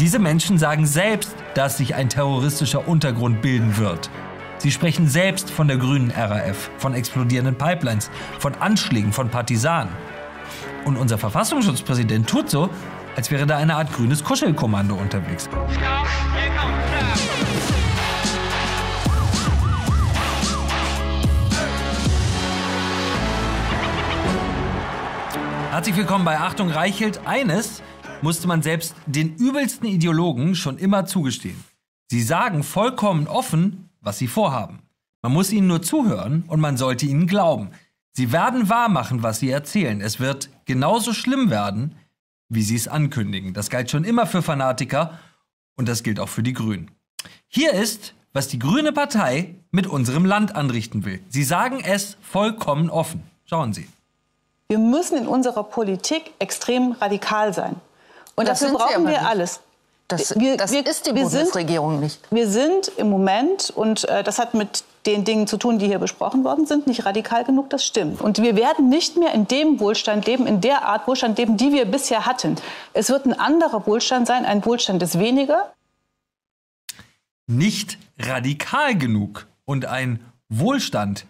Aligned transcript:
Diese 0.00 0.18
Menschen 0.18 0.56
sagen 0.56 0.86
selbst, 0.86 1.36
dass 1.52 1.76
sich 1.76 1.94
ein 1.94 2.08
terroristischer 2.08 2.88
Untergrund 2.88 3.42
bilden 3.42 3.76
wird. 3.76 4.08
Sie 4.56 4.70
sprechen 4.70 5.06
selbst 5.06 5.50
von 5.50 5.68
der 5.68 5.76
grünen 5.76 6.10
RAF, 6.10 6.70
von 6.78 6.94
explodierenden 6.94 7.58
Pipelines, 7.58 8.10
von 8.38 8.54
Anschlägen 8.54 9.12
von 9.12 9.28
Partisanen. 9.28 9.92
Und 10.86 10.96
unser 10.96 11.18
Verfassungsschutzpräsident 11.18 12.26
tut 12.26 12.48
so, 12.48 12.70
als 13.14 13.30
wäre 13.30 13.46
da 13.46 13.58
eine 13.58 13.74
Art 13.74 13.92
grünes 13.92 14.24
Kuschelkommando 14.24 14.94
unterwegs. 14.94 15.50
Herzlich 25.70 25.96
willkommen 25.96 26.24
bei 26.24 26.38
Achtung 26.38 26.70
Reichelt. 26.70 27.20
Eines 27.26 27.82
musste 28.22 28.48
man 28.48 28.62
selbst 28.62 28.94
den 29.06 29.36
übelsten 29.36 29.86
Ideologen 29.86 30.54
schon 30.54 30.78
immer 30.78 31.06
zugestehen. 31.06 31.62
Sie 32.10 32.22
sagen 32.22 32.62
vollkommen 32.62 33.26
offen, 33.26 33.88
was 34.00 34.18
sie 34.18 34.26
vorhaben. 34.26 34.80
Man 35.22 35.32
muss 35.32 35.52
ihnen 35.52 35.66
nur 35.66 35.82
zuhören 35.82 36.44
und 36.48 36.60
man 36.60 36.76
sollte 36.76 37.06
ihnen 37.06 37.26
glauben. 37.26 37.70
Sie 38.12 38.32
werden 38.32 38.68
wahrmachen, 38.68 39.22
was 39.22 39.38
sie 39.38 39.50
erzählen. 39.50 40.00
Es 40.00 40.18
wird 40.18 40.50
genauso 40.64 41.12
schlimm 41.12 41.50
werden, 41.50 41.94
wie 42.48 42.62
sie 42.62 42.76
es 42.76 42.88
ankündigen. 42.88 43.54
Das 43.54 43.70
galt 43.70 43.90
schon 43.90 44.04
immer 44.04 44.26
für 44.26 44.42
Fanatiker 44.42 45.18
und 45.76 45.88
das 45.88 46.02
gilt 46.02 46.18
auch 46.18 46.28
für 46.28 46.42
die 46.42 46.52
Grünen. 46.52 46.90
Hier 47.48 47.72
ist, 47.72 48.14
was 48.32 48.48
die 48.48 48.58
Grüne 48.58 48.92
Partei 48.92 49.54
mit 49.70 49.86
unserem 49.86 50.24
Land 50.24 50.54
anrichten 50.54 51.04
will. 51.04 51.20
Sie 51.28 51.44
sagen 51.44 51.80
es 51.80 52.16
vollkommen 52.20 52.90
offen. 52.90 53.22
Schauen 53.44 53.72
Sie. 53.72 53.88
Wir 54.68 54.78
müssen 54.78 55.18
in 55.18 55.26
unserer 55.26 55.64
Politik 55.64 56.32
extrem 56.38 56.92
radikal 56.92 57.52
sein. 57.52 57.76
Und 58.36 58.48
Das 58.48 58.60
dafür 58.60 58.78
brauchen 58.78 59.04
wir 59.04 59.10
nicht. 59.18 59.22
alles. 59.22 59.60
Das, 60.08 60.38
Wir- 60.38 60.56
das 60.56 60.72
wir- 60.72 60.84
ist 60.86 61.06
die 61.06 61.14
wir 61.14 61.28
sind- 61.28 61.40
Bundesregierung 61.52 62.00
nicht. 62.00 62.18
Wir 62.32 62.48
sind 62.48 62.88
im 62.96 63.10
Moment, 63.10 63.70
und 63.70 64.08
äh, 64.08 64.24
das 64.24 64.38
hat 64.40 64.54
mit 64.54 64.82
den 65.06 65.24
Dingen 65.24 65.46
zu 65.46 65.56
tun, 65.56 65.78
die 65.78 65.86
hier 65.86 65.98
besprochen 66.00 66.42
worden 66.42 66.66
sind, 66.66 66.86
nicht 66.88 67.06
radikal 67.06 67.44
genug, 67.44 67.70
das 67.70 67.84
stimmt. 67.86 68.20
Und 68.20 68.42
wir 68.42 68.56
werden 68.56 68.88
nicht 68.88 69.16
mehr 69.16 69.32
in 69.32 69.46
dem 69.46 69.78
Wohlstand 69.78 70.26
leben, 70.26 70.46
in 70.48 70.60
der 70.60 70.84
Art 70.84 71.06
Wohlstand 71.06 71.38
leben, 71.38 71.56
die 71.56 71.72
wir 71.72 71.84
bisher 71.84 72.26
hatten. 72.26 72.56
Es 72.92 73.08
wird 73.08 73.24
ein 73.24 73.38
anderer 73.38 73.86
Wohlstand 73.86 74.26
sein, 74.26 74.44
ein 74.44 74.64
Wohlstand 74.66 75.00
des 75.00 75.18
Weniger. 75.18 75.72
Nicht 77.46 77.98
radikal 78.18 78.96
genug 78.96 79.46
und 79.64 79.86
ein 79.86 80.24
Wohlstand 80.48 81.24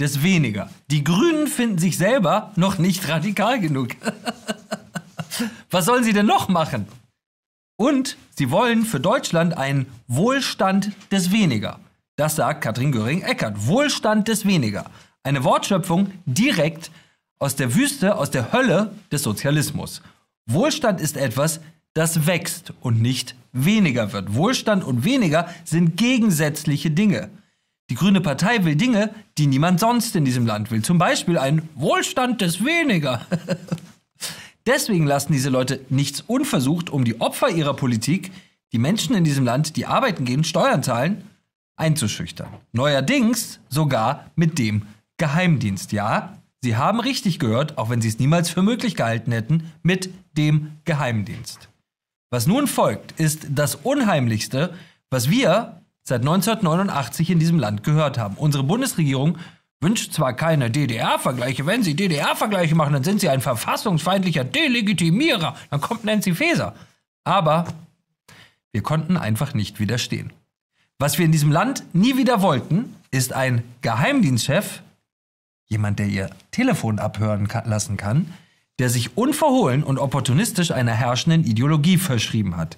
des 0.00 0.22
Weniger. 0.22 0.70
Die 0.90 1.04
Grünen 1.04 1.46
finden 1.48 1.78
sich 1.78 1.98
selber 1.98 2.52
noch 2.56 2.78
nicht 2.78 3.08
radikal 3.08 3.58
genug. 3.60 3.88
Was 5.70 5.86
sollen 5.86 6.04
sie 6.04 6.12
denn 6.12 6.26
noch 6.26 6.48
machen? 6.48 6.86
Und 7.76 8.16
sie 8.36 8.50
wollen 8.50 8.84
für 8.84 9.00
Deutschland 9.00 9.56
einen 9.56 9.86
Wohlstand 10.06 10.92
des 11.10 11.32
Weniger. 11.32 11.80
Das 12.16 12.36
sagt 12.36 12.62
Katrin 12.62 12.92
Göring-Eckardt. 12.92 13.66
Wohlstand 13.66 14.28
des 14.28 14.46
Weniger. 14.46 14.90
Eine 15.22 15.44
Wortschöpfung 15.44 16.12
direkt 16.26 16.90
aus 17.38 17.56
der 17.56 17.74
Wüste, 17.74 18.16
aus 18.16 18.30
der 18.30 18.52
Hölle 18.52 18.92
des 19.10 19.22
Sozialismus. 19.22 20.02
Wohlstand 20.46 21.00
ist 21.00 21.16
etwas, 21.16 21.60
das 21.94 22.26
wächst 22.26 22.72
und 22.80 23.02
nicht 23.02 23.34
weniger 23.52 24.12
wird. 24.12 24.34
Wohlstand 24.34 24.84
und 24.84 25.04
weniger 25.04 25.48
sind 25.64 25.96
gegensätzliche 25.96 26.90
Dinge. 26.90 27.30
Die 27.90 27.94
Grüne 27.94 28.20
Partei 28.20 28.64
will 28.64 28.76
Dinge, 28.76 29.10
die 29.38 29.46
niemand 29.46 29.80
sonst 29.80 30.16
in 30.16 30.24
diesem 30.24 30.46
Land 30.46 30.70
will. 30.70 30.82
Zum 30.82 30.98
Beispiel 30.98 31.36
einen 31.36 31.68
Wohlstand 31.74 32.40
des 32.40 32.64
Weniger. 32.64 33.26
Deswegen 34.66 35.06
lassen 35.06 35.32
diese 35.32 35.50
Leute 35.50 35.84
nichts 35.88 36.20
unversucht, 36.20 36.90
um 36.90 37.04
die 37.04 37.20
Opfer 37.20 37.48
ihrer 37.48 37.74
Politik, 37.74 38.30
die 38.72 38.78
Menschen 38.78 39.14
in 39.14 39.24
diesem 39.24 39.44
Land, 39.44 39.76
die 39.76 39.86
arbeiten 39.86 40.24
gehen, 40.24 40.44
Steuern 40.44 40.82
zahlen, 40.82 41.24
einzuschüchtern. 41.76 42.48
Neuerdings 42.72 43.60
sogar 43.68 44.30
mit 44.36 44.58
dem 44.58 44.86
Geheimdienst. 45.18 45.92
Ja, 45.92 46.38
Sie 46.64 46.76
haben 46.76 47.00
richtig 47.00 47.40
gehört, 47.40 47.76
auch 47.76 47.90
wenn 47.90 48.00
Sie 48.00 48.08
es 48.08 48.20
niemals 48.20 48.48
für 48.48 48.62
möglich 48.62 48.94
gehalten 48.94 49.32
hätten, 49.32 49.72
mit 49.82 50.10
dem 50.36 50.78
Geheimdienst. 50.84 51.68
Was 52.30 52.46
nun 52.46 52.68
folgt, 52.68 53.12
ist 53.20 53.46
das 53.50 53.74
Unheimlichste, 53.74 54.72
was 55.10 55.28
wir 55.28 55.82
seit 56.04 56.20
1989 56.22 57.30
in 57.30 57.38
diesem 57.38 57.58
Land 57.58 57.82
gehört 57.82 58.16
haben. 58.16 58.36
Unsere 58.36 58.64
Bundesregierung 58.64 59.38
wünscht 59.82 60.12
zwar 60.12 60.32
keine 60.34 60.70
DDR-Vergleiche, 60.70 61.66
wenn 61.66 61.82
sie 61.82 61.94
DDR-Vergleiche 61.94 62.74
machen, 62.74 62.92
dann 62.94 63.04
sind 63.04 63.20
sie 63.20 63.28
ein 63.28 63.40
verfassungsfeindlicher 63.40 64.44
Delegitimierer. 64.44 65.56
Dann 65.70 65.80
kommt 65.80 66.04
Nancy 66.04 66.34
Faeser. 66.34 66.74
Aber 67.24 67.66
wir 68.72 68.82
konnten 68.82 69.16
einfach 69.16 69.54
nicht 69.54 69.80
widerstehen. 69.80 70.32
Was 70.98 71.18
wir 71.18 71.24
in 71.24 71.32
diesem 71.32 71.50
Land 71.50 71.82
nie 71.94 72.16
wieder 72.16 72.42
wollten, 72.42 72.94
ist 73.10 73.32
ein 73.32 73.62
Geheimdienstchef, 73.82 74.82
jemand, 75.68 75.98
der 75.98 76.06
ihr 76.06 76.30
Telefon 76.52 76.98
abhören 76.98 77.48
ka- 77.48 77.64
lassen 77.66 77.96
kann, 77.96 78.32
der 78.78 78.88
sich 78.88 79.16
unverhohlen 79.16 79.82
und 79.82 79.98
opportunistisch 79.98 80.70
einer 80.70 80.92
herrschenden 80.92 81.44
Ideologie 81.44 81.98
verschrieben 81.98 82.56
hat, 82.56 82.76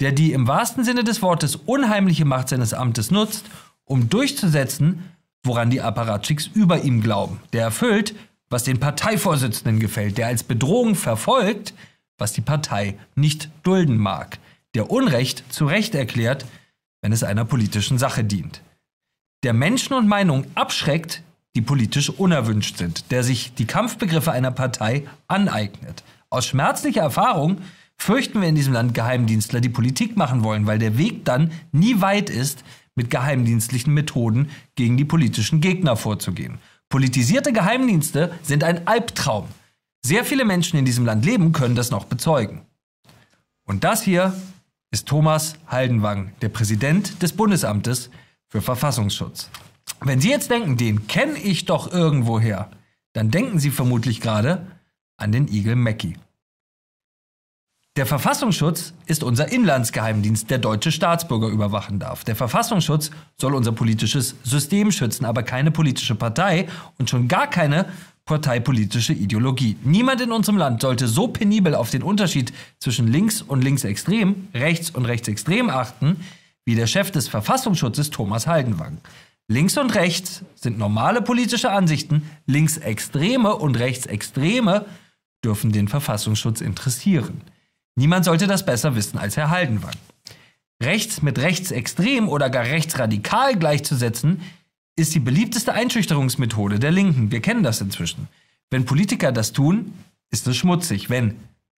der 0.00 0.12
die 0.12 0.32
im 0.32 0.46
wahrsten 0.46 0.84
Sinne 0.84 1.02
des 1.04 1.22
Wortes 1.22 1.56
unheimliche 1.56 2.24
Macht 2.24 2.48
seines 2.50 2.74
Amtes 2.74 3.10
nutzt, 3.10 3.46
um 3.84 4.08
durchzusetzen, 4.08 5.02
woran 5.44 5.70
die 5.70 5.80
Apparatschicks 5.80 6.48
über 6.54 6.82
ihm 6.82 7.02
glauben, 7.02 7.40
der 7.52 7.62
erfüllt, 7.62 8.14
was 8.48 8.64
den 8.64 8.80
Parteivorsitzenden 8.80 9.80
gefällt, 9.80 10.18
der 10.18 10.26
als 10.26 10.42
Bedrohung 10.42 10.94
verfolgt, 10.94 11.74
was 12.18 12.32
die 12.32 12.40
Partei 12.42 12.98
nicht 13.14 13.50
dulden 13.62 13.96
mag, 13.96 14.38
der 14.74 14.90
Unrecht 14.90 15.44
zu 15.52 15.66
Recht 15.66 15.94
erklärt, 15.94 16.46
wenn 17.00 17.12
es 17.12 17.24
einer 17.24 17.44
politischen 17.44 17.98
Sache 17.98 18.24
dient. 18.24 18.62
Der 19.42 19.52
Menschen 19.52 19.94
und 19.94 20.06
Meinungen 20.06 20.46
abschreckt, 20.54 21.22
die 21.56 21.62
politisch 21.62 22.10
unerwünscht 22.10 22.78
sind, 22.78 23.10
der 23.10 23.24
sich 23.24 23.54
die 23.54 23.66
Kampfbegriffe 23.66 24.32
einer 24.32 24.52
Partei 24.52 25.04
aneignet. 25.26 26.04
Aus 26.30 26.46
schmerzlicher 26.46 27.02
Erfahrung 27.02 27.58
fürchten 27.98 28.40
wir 28.40 28.48
in 28.48 28.54
diesem 28.54 28.72
Land 28.72 28.94
Geheimdienstler, 28.94 29.60
die 29.60 29.68
Politik 29.68 30.16
machen 30.16 30.44
wollen, 30.44 30.66
weil 30.66 30.78
der 30.78 30.96
Weg 30.96 31.24
dann 31.24 31.50
nie 31.72 32.00
weit 32.00 32.30
ist, 32.30 32.64
mit 32.94 33.10
geheimdienstlichen 33.10 33.94
Methoden 33.94 34.50
gegen 34.74 34.96
die 34.96 35.04
politischen 35.04 35.60
Gegner 35.60 35.96
vorzugehen. 35.96 36.58
Politisierte 36.88 37.52
Geheimdienste 37.52 38.34
sind 38.42 38.64
ein 38.64 38.86
Albtraum. 38.86 39.46
Sehr 40.04 40.24
viele 40.24 40.44
Menschen 40.44 40.78
in 40.78 40.84
diesem 40.84 41.06
Land 41.06 41.24
leben, 41.24 41.52
können 41.52 41.74
das 41.74 41.90
noch 41.90 42.04
bezeugen. 42.04 42.62
Und 43.64 43.84
das 43.84 44.02
hier 44.02 44.34
ist 44.90 45.08
Thomas 45.08 45.54
Haldenwang, 45.68 46.32
der 46.42 46.50
Präsident 46.50 47.22
des 47.22 47.32
Bundesamtes 47.32 48.10
für 48.48 48.60
Verfassungsschutz. 48.60 49.48
Wenn 50.00 50.20
Sie 50.20 50.30
jetzt 50.30 50.50
denken, 50.50 50.76
den 50.76 51.06
kenne 51.06 51.38
ich 51.38 51.64
doch 51.64 51.90
irgendwoher, 51.90 52.70
dann 53.14 53.30
denken 53.30 53.58
Sie 53.58 53.70
vermutlich 53.70 54.20
gerade 54.20 54.66
an 55.16 55.32
den 55.32 55.48
Igel 55.48 55.76
Mackie. 55.76 56.16
Der 57.96 58.06
Verfassungsschutz 58.06 58.94
ist 59.04 59.22
unser 59.22 59.52
Inlandsgeheimdienst, 59.52 60.48
der 60.48 60.56
deutsche 60.56 60.90
Staatsbürger 60.90 61.48
überwachen 61.48 61.98
darf. 61.98 62.24
Der 62.24 62.34
Verfassungsschutz 62.34 63.10
soll 63.38 63.54
unser 63.54 63.72
politisches 63.72 64.34
System 64.42 64.90
schützen, 64.90 65.26
aber 65.26 65.42
keine 65.42 65.70
politische 65.70 66.14
Partei 66.14 66.68
und 66.96 67.10
schon 67.10 67.28
gar 67.28 67.48
keine 67.48 67.84
parteipolitische 68.24 69.12
Ideologie. 69.12 69.76
Niemand 69.84 70.22
in 70.22 70.32
unserem 70.32 70.56
Land 70.56 70.80
sollte 70.80 71.06
so 71.06 71.28
penibel 71.28 71.74
auf 71.74 71.90
den 71.90 72.02
Unterschied 72.02 72.54
zwischen 72.78 73.08
links 73.08 73.42
und 73.42 73.62
linksextrem, 73.62 74.48
rechts 74.54 74.88
und 74.88 75.04
rechtsextrem 75.04 75.68
achten, 75.68 76.24
wie 76.64 76.76
der 76.76 76.86
Chef 76.86 77.10
des 77.10 77.28
Verfassungsschutzes 77.28 78.08
Thomas 78.08 78.46
Haldenwang. 78.46 78.98
Links 79.48 79.76
und 79.76 79.94
rechts 79.94 80.42
sind 80.54 80.78
normale 80.78 81.20
politische 81.20 81.70
Ansichten, 81.70 82.22
linksextreme 82.46 83.54
und 83.54 83.78
rechtsextreme 83.78 84.86
dürfen 85.44 85.72
den 85.72 85.88
Verfassungsschutz 85.88 86.62
interessieren. 86.62 87.42
Niemand 87.96 88.24
sollte 88.24 88.46
das 88.46 88.64
besser 88.64 88.94
wissen 88.94 89.18
als 89.18 89.36
Herr 89.36 89.50
Haldenwang. 89.50 89.94
Rechts 90.82 91.22
mit 91.22 91.38
rechtsextrem 91.38 92.28
oder 92.28 92.50
gar 92.50 92.64
rechtsradikal 92.64 93.56
gleichzusetzen, 93.56 94.42
ist 94.96 95.14
die 95.14 95.20
beliebteste 95.20 95.72
Einschüchterungsmethode 95.72 96.78
der 96.78 96.90
Linken. 96.90 97.30
Wir 97.30 97.40
kennen 97.40 97.62
das 97.62 97.80
inzwischen. 97.80 98.28
Wenn 98.70 98.84
Politiker 98.84 99.32
das 99.32 99.52
tun, 99.52 99.94
ist 100.30 100.46
es 100.46 100.56
schmutzig. 100.56 101.08
Wenn 101.08 101.36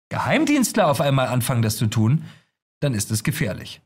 Geheimdienstler 0.09 0.87
auf 0.87 1.01
einmal 1.01 1.27
anfangen, 1.27 1.61
das 1.61 1.77
zu 1.77 1.87
tun, 1.87 2.23
dann 2.79 2.93
ist 2.93 3.11
es 3.11 3.23
gefährlich. 3.23 3.81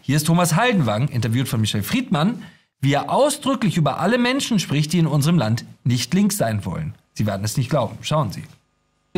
Hier 0.00 0.16
ist 0.16 0.26
Thomas 0.26 0.56
Haldenwang, 0.56 1.08
interviewt 1.08 1.48
von 1.48 1.60
Michel 1.60 1.82
Friedmann, 1.82 2.42
wie 2.80 2.92
er 2.92 3.10
ausdrücklich 3.10 3.76
über 3.76 4.00
alle 4.00 4.18
Menschen 4.18 4.58
spricht, 4.58 4.92
die 4.92 4.98
in 4.98 5.06
unserem 5.06 5.38
Land 5.38 5.64
nicht 5.84 6.14
links 6.14 6.36
sein 6.36 6.64
wollen. 6.64 6.94
Sie 7.14 7.26
werden 7.26 7.44
es 7.44 7.56
nicht 7.56 7.70
glauben. 7.70 7.98
Schauen 8.02 8.30
Sie. 8.30 8.44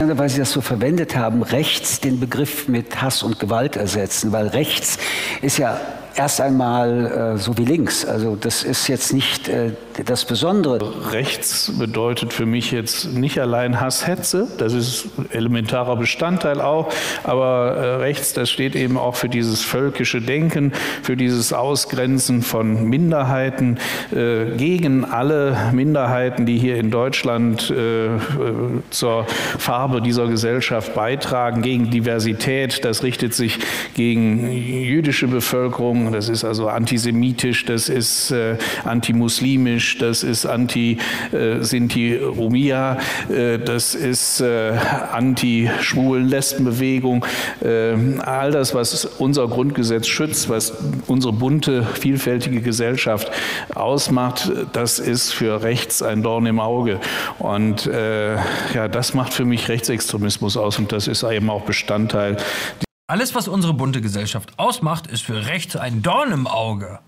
Weil 0.03 0.31
Sie 0.31 0.39
das 0.39 0.53
so 0.53 0.63
verwendet 0.63 1.15
haben, 1.15 1.43
rechts 1.43 2.01
den 2.01 2.21
Begriff 2.21 2.69
mit 2.69 3.03
Hass 3.03 3.23
und 3.23 3.39
Gewalt 3.39 3.77
ersetzen, 3.77 4.33
weil 4.33 4.47
rechts 4.47 4.99
ist 5.43 5.59
ja 5.59 5.79
erst 6.15 6.41
einmal 6.41 7.35
äh, 7.35 7.39
so 7.39 7.57
wie 7.59 7.65
links. 7.65 8.05
Also 8.05 8.37
das 8.37 8.63
ist 8.63 8.89
jetzt 8.89 9.13
nicht 9.13 9.49
äh, 9.49 9.73
das 10.05 10.25
Besondere. 10.25 10.81
Rechts 11.13 11.73
bedeutet 11.79 12.33
für 12.33 12.47
mich 12.47 12.71
jetzt 12.71 13.13
nicht 13.13 13.39
allein 13.39 13.81
Hasshetze, 13.81 14.49
das 14.59 14.73
ist 14.73 15.09
elementarer 15.31 15.97
Bestandteil 15.97 16.61
auch, 16.61 16.93
aber 17.25 17.77
äh, 17.77 17.95
rechts, 17.97 18.33
das 18.33 18.51
steht 18.51 18.77
eben 18.77 18.97
auch 18.97 19.17
für 19.17 19.29
dieses 19.29 19.63
völkische 19.63 20.21
Denken, 20.21 20.73
für 21.03 21.17
dieses 21.17 21.53
Ausgrenzen 21.53 22.43
von 22.43 22.85
Minderheiten 22.89 23.79
äh, 24.13 24.57
gegen 24.57 25.05
alle 25.05 25.57
Minderheiten, 25.73 26.47
die 26.47 26.59
hier 26.59 26.77
in 26.77 26.91
Deutschland 26.91 27.71
äh, 27.71 28.07
äh, 28.07 28.19
zur 28.91 29.27
Farbe 29.59 30.01
dieser 30.01 30.29
Gesellschaft 30.29 30.95
beitragen, 30.95 31.63
gegen 31.63 31.91
Diversität. 31.91 32.85
Das 32.85 33.03
richtet 33.03 33.35
sich 33.35 33.59
gegen 33.95 34.51
jüdische 34.51 35.29
Bevölkerung, 35.29 36.00
das 36.13 36.29
ist 36.29 36.45
also 36.45 36.69
antisemitisch, 36.69 37.65
das 37.65 37.89
ist 37.89 38.31
äh, 38.31 38.57
antimuslimisch, 38.85 39.99
das 39.99 40.23
ist 40.23 40.47
anti-Sinti-Romia, 40.47 42.99
äh, 43.29 43.59
das 43.59 43.95
ist 43.95 44.41
äh, 44.41 44.73
anti-Schwulen-Lesbenbewegung. 45.13 47.25
Äh, 47.63 47.95
all 48.21 48.51
das, 48.51 48.75
was 48.75 49.05
unser 49.05 49.49
Grundgesetz 49.49 50.07
schützt, 50.07 50.49
was 50.49 50.73
unsere 51.07 51.33
bunte, 51.33 51.85
vielfältige 51.85 52.61
Gesellschaft 52.61 53.31
ausmacht, 53.75 54.51
das 54.73 54.99
ist 54.99 55.33
für 55.33 55.63
rechts 55.63 56.03
ein 56.03 56.23
Dorn 56.23 56.47
im 56.47 56.61
Auge. 56.61 57.01
Und 57.39 57.87
äh, 57.87 58.37
ja, 58.75 58.89
das 58.89 59.15
macht 59.15 59.33
für 59.33 59.45
mich 59.45 59.69
Rechtsextremismus 59.69 60.57
aus 60.57 60.79
und 60.79 60.93
das 60.93 61.09
ist 61.09 61.23
eben 61.23 61.51
auch 61.51 61.63
Bestandteil. 61.63 62.37
Alles, 63.11 63.35
was 63.35 63.49
unsere 63.49 63.75
bunte 63.75 64.01
Gesellschaft 64.01 64.57
ausmacht, 64.57 65.09
ist 65.09 65.25
für 65.25 65.47
rechts 65.47 65.75
ein 65.75 66.01
Dorn 66.01 66.31
im 66.31 66.47
Auge. 66.47 67.01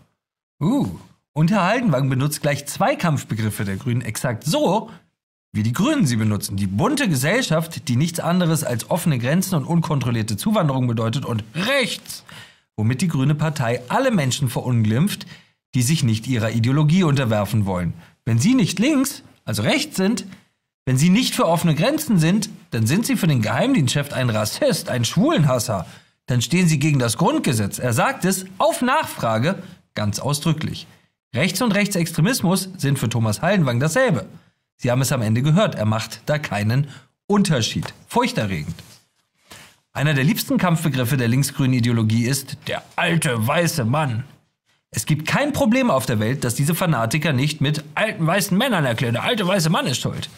Uh. 0.61 0.99
Und 1.33 1.53
Herr 1.53 1.63
Haldenwang 1.63 2.11
benutzt 2.11 2.43
gleich 2.43 2.67
zwei 2.67 2.97
Kampfbegriffe 2.97 3.65
der 3.65 3.77
Grünen 3.77 4.01
exakt 4.01 4.43
so, 4.43 4.91
wie 5.53 5.63
die 5.63 5.73
Grünen 5.73 6.05
sie 6.05 6.17
benutzen. 6.17 6.57
Die 6.57 6.67
bunte 6.67 7.09
Gesellschaft, 7.09 7.87
die 7.87 7.95
nichts 7.95 8.19
anderes 8.19 8.65
als 8.65 8.91
offene 8.91 9.21
Grenzen 9.21 9.55
und 9.55 9.65
unkontrollierte 9.65 10.37
Zuwanderung 10.37 10.89
bedeutet, 10.89 11.25
und 11.25 11.45
rechts, 11.55 12.25
womit 12.77 13.01
die 13.01 13.07
Grüne 13.07 13.37
Partei 13.37 13.81
alle 13.87 14.11
Menschen 14.11 14.49
verunglimpft, 14.49 15.25
die 15.77 15.83
sich 15.83 16.03
nicht 16.03 16.27
ihrer 16.27 16.51
Ideologie 16.51 17.05
unterwerfen 17.05 17.65
wollen. 17.65 17.95
Wenn 18.25 18.41
sie 18.41 18.55
nicht 18.55 18.81
links, 18.81 19.23
also 19.45 19.63
rechts 19.63 19.99
sind, 19.99 20.27
wenn 20.85 20.97
sie 20.97 21.11
nicht 21.11 21.35
für 21.35 21.47
offene 21.47 21.75
Grenzen 21.75 22.19
sind, 22.19 22.51
dann 22.71 22.87
sind 22.87 23.07
sie 23.07 23.17
für 23.17 23.29
den 23.29 23.43
Geheimdienstchef 23.43 24.13
ein 24.13 24.31
Rassist, 24.31 24.89
ein 24.89 25.05
Schwulenhasser. 25.05 25.87
Dann 26.27 26.43
stehen 26.43 26.67
sie 26.67 26.79
gegen 26.79 26.99
das 26.99 27.17
Grundgesetz. 27.19 27.79
Er 27.79 27.93
sagt 27.93 28.25
es 28.25 28.47
auf 28.59 28.83
Nachfrage 28.83 29.63
ganz 29.95 30.19
ausdrücklich. 30.19 30.87
Rechts- 31.35 31.63
und 31.63 31.73
Rechtsextremismus 31.73 32.69
sind 32.77 32.99
für 32.99 33.09
Thomas 33.09 33.43
Haldenwang 33.43 33.81
dasselbe. 33.81 34.27
Sie 34.77 34.91
haben 34.91 35.01
es 35.01 35.13
am 35.13 35.23
Ende 35.23 35.43
gehört, 35.43 35.77
er 35.77 35.87
macht 35.87 36.23
da 36.27 36.39
keinen 36.39 36.89
Unterschied. 37.27 37.95
Furchterregend. 38.09 38.75
Einer 39.93 40.15
der 40.15 40.25
liebsten 40.25 40.59
Kampfbegriffe 40.59 41.17
der 41.17 41.29
linksgrünen 41.29 41.75
Ideologie 41.75 42.25
ist 42.25 42.57
der 42.67 42.83
alte 42.97 43.47
weiße 43.47 43.85
Mann. 43.85 44.25
Es 44.91 45.07
gibt 45.07 45.27
kein 45.27 45.53
Problem 45.53 45.91
auf 45.91 46.07
der 46.07 46.19
Welt, 46.19 46.45
das 46.45 46.55
diese 46.55 46.75
Fanatiker 46.75 47.33
nicht 47.33 47.61
mit 47.61 47.85
alten 47.95 48.27
weißen 48.27 48.57
Männern 48.57 48.85
erklären. 48.85 49.15
Der 49.15 49.23
alte 49.23 49.47
weiße 49.47 49.71
Mann 49.71 49.87
ist 49.87 50.01
schuld. 50.01 50.29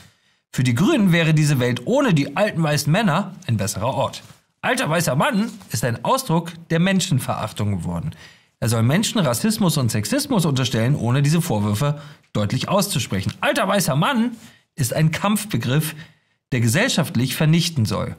Für 0.54 0.62
die 0.62 0.76
Grünen 0.76 1.10
wäre 1.10 1.34
diese 1.34 1.58
Welt 1.58 1.82
ohne 1.84 2.14
die 2.14 2.36
alten 2.36 2.62
weißen 2.62 2.92
Männer 2.92 3.34
ein 3.48 3.56
besserer 3.56 3.92
Ort. 3.92 4.22
Alter 4.60 4.88
weißer 4.88 5.16
Mann 5.16 5.50
ist 5.72 5.84
ein 5.84 6.04
Ausdruck 6.04 6.52
der 6.70 6.78
Menschenverachtung 6.78 7.72
geworden. 7.78 8.12
Er 8.60 8.68
soll 8.68 8.84
Menschen 8.84 9.18
Rassismus 9.18 9.76
und 9.78 9.90
Sexismus 9.90 10.46
unterstellen, 10.46 10.94
ohne 10.94 11.22
diese 11.22 11.42
Vorwürfe 11.42 12.00
deutlich 12.32 12.68
auszusprechen. 12.68 13.34
Alter 13.40 13.66
weißer 13.66 13.96
Mann 13.96 14.36
ist 14.76 14.94
ein 14.94 15.10
Kampfbegriff, 15.10 15.96
der 16.52 16.60
gesellschaftlich 16.60 17.34
vernichten 17.34 17.84
soll. 17.84 18.14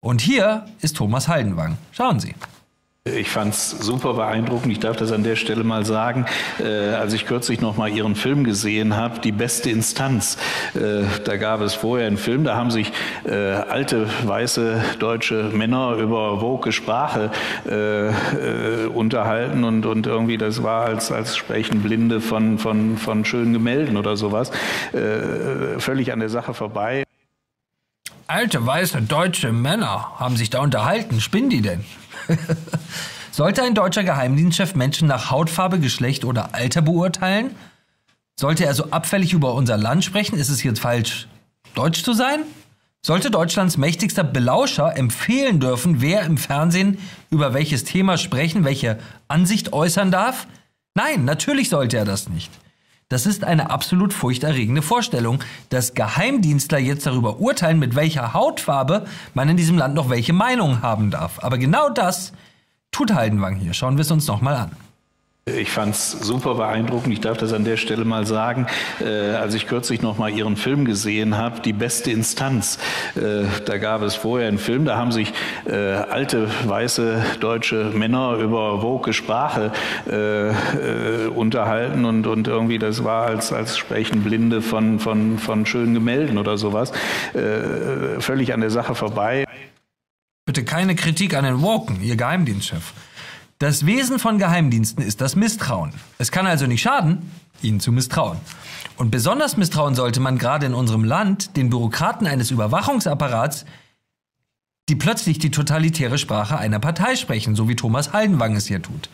Und 0.00 0.20
hier 0.20 0.66
ist 0.82 0.98
Thomas 0.98 1.26
Haldenwang. 1.26 1.78
Schauen 1.92 2.20
Sie. 2.20 2.34
Ich 3.16 3.30
fand 3.30 3.54
es 3.54 3.70
super 3.70 4.14
beeindruckend. 4.14 4.72
Ich 4.72 4.80
darf 4.80 4.96
das 4.96 5.12
an 5.12 5.22
der 5.22 5.36
Stelle 5.36 5.64
mal 5.64 5.84
sagen. 5.84 6.26
Äh, 6.58 6.94
als 6.94 7.12
ich 7.12 7.26
kürzlich 7.26 7.60
noch 7.60 7.76
mal 7.76 7.88
Ihren 7.88 8.14
Film 8.14 8.44
gesehen 8.44 8.96
habe, 8.96 9.20
die 9.20 9.32
beste 9.32 9.70
Instanz. 9.70 10.36
Äh, 10.74 11.04
da 11.24 11.36
gab 11.36 11.60
es 11.60 11.74
vorher 11.74 12.06
einen 12.06 12.18
Film, 12.18 12.44
da 12.44 12.56
haben 12.56 12.70
sich 12.70 12.92
äh, 13.24 13.34
alte 13.34 14.08
weiße 14.24 14.82
deutsche 14.98 15.50
Männer 15.52 15.94
über 15.94 16.40
woke 16.40 16.72
Sprache 16.72 17.30
äh, 17.68 18.08
äh, 18.08 18.86
unterhalten 18.86 19.64
und, 19.64 19.86
und 19.86 20.06
irgendwie 20.06 20.38
das 20.38 20.62
war 20.62 20.86
als 20.86 21.12
als 21.12 21.36
sprechen 21.36 21.82
Blinde 21.82 22.20
von 22.20 22.58
von 22.58 22.96
von 22.96 23.24
schönen 23.24 23.52
Gemälden 23.52 23.96
oder 23.96 24.16
sowas. 24.16 24.50
Äh, 24.92 25.78
völlig 25.78 26.12
an 26.12 26.20
der 26.20 26.28
Sache 26.28 26.54
vorbei. 26.54 27.04
Alte 28.30 28.66
weiße 28.66 29.00
deutsche 29.02 29.52
Männer 29.52 30.12
haben 30.18 30.36
sich 30.36 30.50
da 30.50 30.60
unterhalten. 30.60 31.18
Spinnen 31.18 31.48
die 31.48 31.62
denn? 31.62 31.84
Sollte 33.30 33.62
ein 33.62 33.74
deutscher 33.74 34.04
Geheimdienstchef 34.04 34.74
Menschen 34.74 35.08
nach 35.08 35.30
Hautfarbe, 35.30 35.78
Geschlecht 35.78 36.24
oder 36.24 36.54
Alter 36.54 36.82
beurteilen? 36.82 37.54
Sollte 38.38 38.64
er 38.64 38.74
so 38.74 38.90
abfällig 38.90 39.32
über 39.32 39.54
unser 39.54 39.76
Land 39.76 40.04
sprechen? 40.04 40.38
Ist 40.38 40.48
es 40.48 40.62
jetzt 40.62 40.80
falsch, 40.80 41.28
deutsch 41.74 42.02
zu 42.02 42.12
sein? 42.12 42.40
Sollte 43.04 43.30
Deutschlands 43.30 43.76
mächtigster 43.76 44.24
Belauscher 44.24 44.96
empfehlen 44.96 45.60
dürfen, 45.60 46.00
wer 46.00 46.22
im 46.22 46.36
Fernsehen 46.36 46.98
über 47.30 47.54
welches 47.54 47.84
Thema 47.84 48.18
sprechen, 48.18 48.64
welche 48.64 48.98
Ansicht 49.28 49.72
äußern 49.72 50.10
darf? 50.10 50.46
Nein, 50.94 51.24
natürlich 51.24 51.68
sollte 51.68 51.96
er 51.96 52.04
das 52.04 52.28
nicht. 52.28 52.50
Das 53.08 53.24
ist 53.24 53.42
eine 53.42 53.70
absolut 53.70 54.12
furchterregende 54.12 54.82
Vorstellung, 54.82 55.42
dass 55.70 55.94
Geheimdienstler 55.94 56.78
jetzt 56.78 57.06
darüber 57.06 57.38
urteilen, 57.40 57.78
mit 57.78 57.94
welcher 57.94 58.34
Hautfarbe 58.34 59.06
man 59.32 59.48
in 59.48 59.56
diesem 59.56 59.78
Land 59.78 59.94
noch 59.94 60.10
welche 60.10 60.34
Meinung 60.34 60.82
haben 60.82 61.10
darf. 61.10 61.42
Aber 61.42 61.56
genau 61.56 61.88
das 61.88 62.32
tut 62.92 63.14
Haldenwang 63.14 63.56
hier. 63.56 63.72
Schauen 63.72 63.96
wir 63.96 64.02
es 64.02 64.10
uns 64.10 64.26
nochmal 64.26 64.56
an. 64.56 64.87
Ich 65.56 65.70
fand 65.70 65.94
es 65.94 66.10
super 66.12 66.54
beeindruckend. 66.54 67.12
Ich 67.12 67.20
darf 67.20 67.38
das 67.38 67.52
an 67.52 67.64
der 67.64 67.76
Stelle 67.76 68.04
mal 68.04 68.26
sagen. 68.26 68.66
Äh, 69.00 69.30
als 69.30 69.54
ich 69.54 69.66
kürzlich 69.66 70.02
noch 70.02 70.18
mal 70.18 70.30
Ihren 70.30 70.56
Film 70.56 70.84
gesehen 70.84 71.36
habe, 71.36 71.60
die 71.60 71.72
beste 71.72 72.10
Instanz. 72.10 72.78
Äh, 73.14 73.44
da 73.64 73.78
gab 73.78 74.02
es 74.02 74.14
vorher 74.14 74.48
einen 74.48 74.58
Film, 74.58 74.84
da 74.84 74.96
haben 74.96 75.12
sich 75.12 75.32
äh, 75.66 75.74
alte 75.74 76.48
weiße 76.64 77.24
deutsche 77.40 77.90
Männer 77.94 78.34
über 78.34 78.82
woke 78.82 79.12
Sprache 79.12 79.72
äh, 80.08 80.48
äh, 80.48 81.26
unterhalten 81.28 82.04
und, 82.04 82.26
und 82.26 82.48
irgendwie 82.48 82.78
das 82.78 83.04
war 83.04 83.26
als 83.26 83.52
als 83.52 83.76
sprechen 83.76 84.22
Blinde 84.22 84.62
von 84.62 84.98
von 84.98 85.38
von 85.38 85.66
schönen 85.66 85.94
Gemälden 85.94 86.38
oder 86.38 86.58
sowas. 86.58 86.92
Äh, 87.34 88.20
völlig 88.20 88.52
an 88.52 88.60
der 88.60 88.70
Sache 88.70 88.94
vorbei. 88.94 89.44
Bitte 90.46 90.64
keine 90.64 90.94
Kritik 90.94 91.34
an 91.34 91.44
den 91.44 91.60
Woken, 91.60 92.00
Ihr 92.02 92.16
Geheimdienstchef. 92.16 92.92
Das 93.58 93.84
Wesen 93.86 94.20
von 94.20 94.38
Geheimdiensten 94.38 95.02
ist 95.02 95.20
das 95.20 95.34
Misstrauen. 95.34 95.92
Es 96.18 96.30
kann 96.30 96.46
also 96.46 96.66
nicht 96.66 96.80
schaden, 96.80 97.28
ihnen 97.60 97.80
zu 97.80 97.90
misstrauen. 97.90 98.38
Und 98.96 99.10
besonders 99.10 99.56
misstrauen 99.56 99.96
sollte 99.96 100.20
man 100.20 100.38
gerade 100.38 100.66
in 100.66 100.74
unserem 100.74 101.02
Land 101.02 101.56
den 101.56 101.68
Bürokraten 101.68 102.28
eines 102.28 102.52
Überwachungsapparats, 102.52 103.64
die 104.88 104.94
plötzlich 104.94 105.40
die 105.40 105.50
totalitäre 105.50 106.18
Sprache 106.18 106.56
einer 106.56 106.78
Partei 106.78 107.16
sprechen, 107.16 107.56
so 107.56 107.68
wie 107.68 107.74
Thomas 107.74 108.12
Haldenwang 108.12 108.54
es 108.54 108.68
hier 108.68 108.80
tut. 108.80 109.10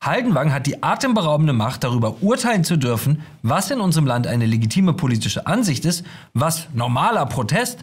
Haldenwang 0.00 0.52
hat 0.52 0.66
die 0.66 0.84
atemberaubende 0.84 1.52
Macht, 1.52 1.82
darüber 1.82 2.22
urteilen 2.22 2.62
zu 2.62 2.76
dürfen, 2.76 3.22
was 3.42 3.68
in 3.72 3.80
unserem 3.80 4.06
Land 4.06 4.28
eine 4.28 4.46
legitime 4.46 4.92
politische 4.92 5.48
Ansicht 5.48 5.84
ist, 5.84 6.04
was 6.34 6.68
normaler 6.72 7.26
Protest 7.26 7.80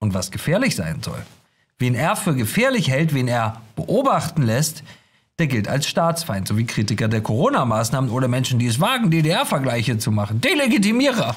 und 0.00 0.12
was 0.12 0.30
gefährlich 0.30 0.76
sein 0.76 1.02
soll. 1.02 1.22
Wen 1.78 1.94
er 1.94 2.14
für 2.14 2.34
gefährlich 2.34 2.90
hält, 2.90 3.14
wen 3.14 3.26
er 3.26 3.62
beobachten 3.74 4.42
lässt, 4.42 4.82
der 5.40 5.48
gilt 5.48 5.66
als 5.66 5.88
Staatsfeind, 5.88 6.46
sowie 6.46 6.64
Kritiker 6.64 7.08
der 7.08 7.22
Corona-Maßnahmen 7.22 8.10
oder 8.10 8.28
Menschen, 8.28 8.58
die 8.58 8.66
es 8.66 8.78
wagen, 8.78 9.10
DDR-Vergleiche 9.10 9.98
zu 9.98 10.12
machen. 10.12 10.40
Delegitimierer! 10.40 11.34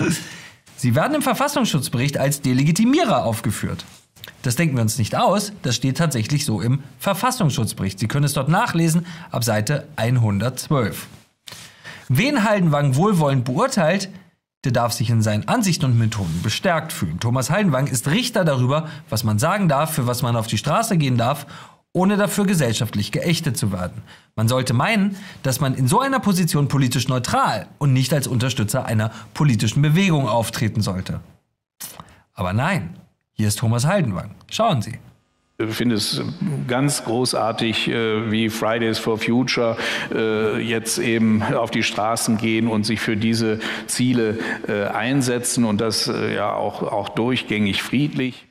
Sie 0.76 0.94
werden 0.94 1.14
im 1.14 1.22
Verfassungsschutzbericht 1.22 2.18
als 2.18 2.40
Delegitimierer 2.40 3.24
aufgeführt. 3.24 3.84
Das 4.42 4.56
denken 4.56 4.76
wir 4.76 4.82
uns 4.82 4.98
nicht 4.98 5.16
aus, 5.16 5.52
das 5.62 5.74
steht 5.74 5.96
tatsächlich 5.96 6.44
so 6.44 6.60
im 6.60 6.82
Verfassungsschutzbericht. 6.98 7.98
Sie 7.98 8.06
können 8.06 8.24
es 8.24 8.34
dort 8.34 8.48
nachlesen 8.48 9.06
ab 9.30 9.42
Seite 9.42 9.88
112. 9.96 11.06
Wen 12.08 12.44
Haldenwang 12.44 12.94
wohlwollend 12.94 13.44
beurteilt, 13.44 14.08
der 14.64 14.72
darf 14.72 14.92
sich 14.92 15.10
in 15.10 15.22
seinen 15.22 15.48
Ansichten 15.48 15.86
und 15.86 15.98
Methoden 15.98 16.40
bestärkt 16.42 16.92
fühlen. 16.92 17.18
Thomas 17.18 17.50
Haldenwang 17.50 17.88
ist 17.88 18.08
Richter 18.08 18.44
darüber, 18.44 18.88
was 19.08 19.24
man 19.24 19.38
sagen 19.38 19.68
darf, 19.68 19.94
für 19.94 20.06
was 20.06 20.22
man 20.22 20.36
auf 20.36 20.46
die 20.46 20.58
Straße 20.58 20.96
gehen 20.96 21.16
darf 21.16 21.46
ohne 21.96 22.18
dafür 22.18 22.44
gesellschaftlich 22.44 23.10
geächtet 23.10 23.56
zu 23.56 23.72
werden. 23.72 24.02
Man 24.36 24.48
sollte 24.48 24.74
meinen, 24.74 25.16
dass 25.42 25.60
man 25.60 25.74
in 25.74 25.88
so 25.88 25.98
einer 25.98 26.20
Position 26.20 26.68
politisch 26.68 27.08
neutral 27.08 27.68
und 27.78 27.94
nicht 27.94 28.12
als 28.12 28.26
Unterstützer 28.26 28.84
einer 28.84 29.10
politischen 29.32 29.80
Bewegung 29.80 30.28
auftreten 30.28 30.82
sollte. 30.82 31.20
Aber 32.34 32.52
nein, 32.52 32.96
hier 33.32 33.48
ist 33.48 33.58
Thomas 33.58 33.86
Haldenwang. 33.86 34.34
Schauen 34.50 34.82
Sie. 34.82 34.98
Ich 35.56 35.74
finde 35.74 35.94
es 35.94 36.20
ganz 36.68 37.02
großartig, 37.02 37.88
äh, 37.88 38.30
wie 38.30 38.50
Fridays 38.50 38.98
for 38.98 39.16
Future 39.16 39.78
äh, 40.14 40.60
jetzt 40.60 40.98
eben 40.98 41.42
auf 41.42 41.70
die 41.70 41.82
Straßen 41.82 42.36
gehen 42.36 42.68
und 42.68 42.84
sich 42.84 43.00
für 43.00 43.16
diese 43.16 43.58
Ziele 43.86 44.38
äh, 44.68 44.84
einsetzen 44.84 45.64
und 45.64 45.80
das 45.80 46.08
ja 46.08 46.52
auch, 46.52 46.82
auch 46.82 47.08
durchgängig 47.08 47.82
friedlich. 47.82 48.46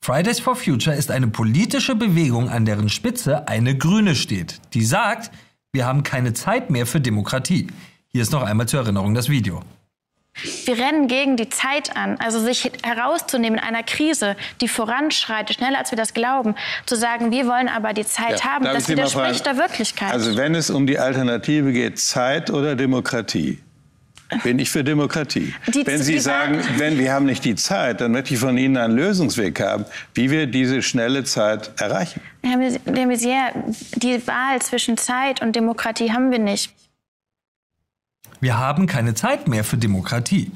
Fridays 0.00 0.40
for 0.40 0.56
Future 0.56 0.96
ist 0.96 1.10
eine 1.10 1.28
politische 1.28 1.94
Bewegung, 1.94 2.48
an 2.48 2.64
deren 2.64 2.88
Spitze 2.88 3.46
eine 3.46 3.76
Grüne 3.76 4.14
steht, 4.14 4.60
die 4.72 4.84
sagt, 4.84 5.30
wir 5.70 5.84
haben 5.84 6.02
keine 6.02 6.32
Zeit 6.32 6.70
mehr 6.70 6.86
für 6.86 7.00
Demokratie. 7.00 7.66
Hier 8.08 8.22
ist 8.22 8.32
noch 8.32 8.42
einmal 8.42 8.66
zur 8.66 8.80
Erinnerung 8.80 9.14
das 9.14 9.28
Video. 9.28 9.60
Wir 10.64 10.78
rennen 10.78 11.08
gegen 11.08 11.36
die 11.36 11.48
Zeit 11.48 11.96
an, 11.96 12.16
also 12.18 12.40
sich 12.40 12.70
herauszunehmen 12.82 13.58
in 13.58 13.64
einer 13.64 13.82
Krise, 13.82 14.36
die 14.60 14.68
voranschreitet, 14.68 15.56
schneller 15.56 15.78
als 15.78 15.90
wir 15.90 15.98
das 15.98 16.14
glauben, 16.14 16.54
zu 16.86 16.96
sagen, 16.96 17.30
wir 17.30 17.46
wollen 17.46 17.68
aber 17.68 17.92
die 17.92 18.06
Zeit 18.06 18.40
ja, 18.40 18.46
haben, 18.46 18.64
das 18.64 18.88
widerspricht 18.88 19.44
der 19.44 19.56
Wirklichkeit. 19.56 20.12
Also 20.12 20.36
wenn 20.36 20.54
es 20.54 20.70
um 20.70 20.86
die 20.86 20.98
Alternative 20.98 21.72
geht, 21.72 21.98
Zeit 21.98 22.50
oder 22.50 22.76
Demokratie, 22.76 23.58
bin 24.42 24.58
ich 24.58 24.70
für 24.70 24.84
Demokratie. 24.84 25.54
Die, 25.68 25.86
wenn 25.86 26.02
Sie 26.02 26.18
sagen, 26.18 26.60
wenn 26.76 26.98
wir 26.98 27.12
haben 27.12 27.26
nicht 27.26 27.44
die 27.44 27.54
Zeit, 27.54 28.00
dann 28.00 28.12
möchte 28.12 28.34
ich 28.34 28.40
von 28.40 28.58
Ihnen 28.58 28.76
einen 28.76 28.94
Lösungsweg 28.94 29.60
haben, 29.60 29.84
wie 30.14 30.30
wir 30.30 30.46
diese 30.46 30.82
schnelle 30.82 31.24
Zeit 31.24 31.72
erreichen. 31.80 32.20
Herr 32.42 32.58
de 32.58 33.04
Maizière, 33.06 33.52
die 33.96 34.26
Wahl 34.26 34.60
zwischen 34.60 34.96
Zeit 34.96 35.42
und 35.42 35.56
Demokratie 35.56 36.12
haben 36.12 36.30
wir 36.30 36.38
nicht. 36.38 36.72
Wir 38.40 38.58
haben 38.58 38.86
keine 38.86 39.14
Zeit 39.14 39.48
mehr 39.48 39.64
für 39.64 39.76
Demokratie. 39.76 40.52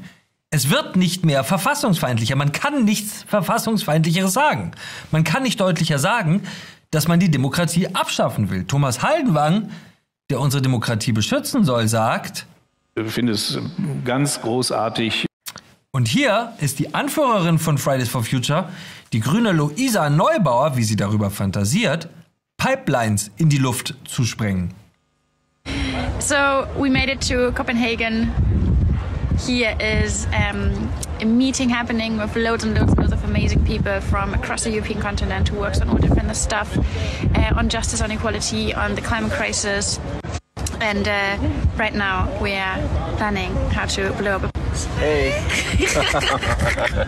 Es 0.51 0.71
wird 0.71 0.97
nicht 0.97 1.25
mehr 1.25 1.45
verfassungsfeindlicher. 1.45 2.37
Man 2.37 2.53
kann 2.53 2.85
nichts 2.85 3.25
verfassungsfeindlicheres 3.27 4.33
sagen. 4.33 4.73
Man 5.11 5.25
kann 5.25 5.43
nicht 5.43 5.59
deutlicher 5.59 5.99
sagen, 5.99 6.43
dass 6.91 7.09
man 7.09 7.19
die 7.19 7.31
Demokratie 7.31 7.89
abschaffen 7.95 8.51
will. 8.51 8.65
Thomas 8.65 9.03
Haldenwang, 9.03 9.71
der 10.29 10.41
unsere 10.41 10.63
Demokratie 10.63 11.13
beschützen 11.13 11.65
soll, 11.65 11.89
sagt, 11.89 12.47
finde 13.07 13.33
es 13.33 13.59
ganz 14.05 14.41
großartig. 14.41 15.27
Und 15.93 16.09
hier 16.09 16.55
ist 16.61 16.79
die 16.79 16.95
Anführerin 16.95 17.59
von 17.59 17.79
Fridays 17.79 18.09
for 18.09 18.25
Future, 18.25 18.69
die 19.13 19.21
grüne 19.21 19.53
Luisa 19.53 20.09
Neubauer, 20.09 20.77
wie 20.77 20.85
sie 20.85 20.97
darüber 20.97 21.31
fantasiert, 21.31 22.09
Pipelines 22.57 23.31
in 23.37 23.49
die 23.49 23.59
Luft 23.59 23.95
zu 24.07 24.25
sprengen. 24.25 24.75
So 26.19 26.67
we 26.79 26.89
made 26.89 27.11
it 27.11 27.21
to 27.29 27.53
Copenhagen. 27.53 28.31
Here 29.47 29.77
is 29.81 30.27
um, 30.27 30.89
a 31.21 31.25
meeting 31.25 31.69
happening 31.69 32.19
with 32.19 32.37
loads 32.37 32.65
and 32.65 32.79
loads 32.79 32.93
and 32.93 33.01
loads 33.01 33.13
of 33.13 33.25
amazing 33.25 33.65
people 33.65 34.01
from 34.01 34.33
across 34.35 34.63
the 34.63 34.71
European 34.71 35.01
continent 35.01 35.49
who 35.49 35.59
works 35.59 35.81
on 35.81 35.89
all 35.89 35.99
different 35.99 36.35
stuff, 36.37 36.79
uh, 37.35 37.53
on 37.57 37.69
justice, 37.69 38.01
on 38.01 38.11
equality, 38.13 38.73
on 38.73 38.95
the 38.95 39.01
climate 39.01 39.33
crisis. 39.33 39.99
And 40.81 41.09
uh, 41.09 41.39
right 41.77 41.95
now 41.95 42.29
we 42.41 42.55
are 42.55 42.79
planning 43.17 43.55
how 43.71 43.87
to 43.87 44.13
blow 44.15 44.37
up. 44.37 44.57
Hey. 44.97 45.33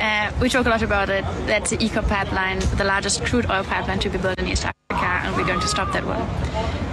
uh, 0.00 0.32
we 0.40 0.48
talk 0.48 0.66
a 0.66 0.70
lot 0.70 0.82
about 0.82 1.10
it. 1.10 1.24
That's 1.46 1.70
the 1.70 1.82
ECO 1.82 2.02
pipeline, 2.02 2.60
the 2.76 2.84
largest 2.84 3.24
crude 3.24 3.50
oil 3.50 3.64
pipeline 3.64 3.98
to 4.00 4.08
be 4.08 4.18
built 4.18 4.38
in 4.38 4.48
East 4.48 4.64
Africa, 4.64 5.26
and 5.26 5.36
we're 5.36 5.46
going 5.46 5.60
to 5.60 5.68
stop 5.68 5.92
that 5.92 6.04
one. 6.04 6.22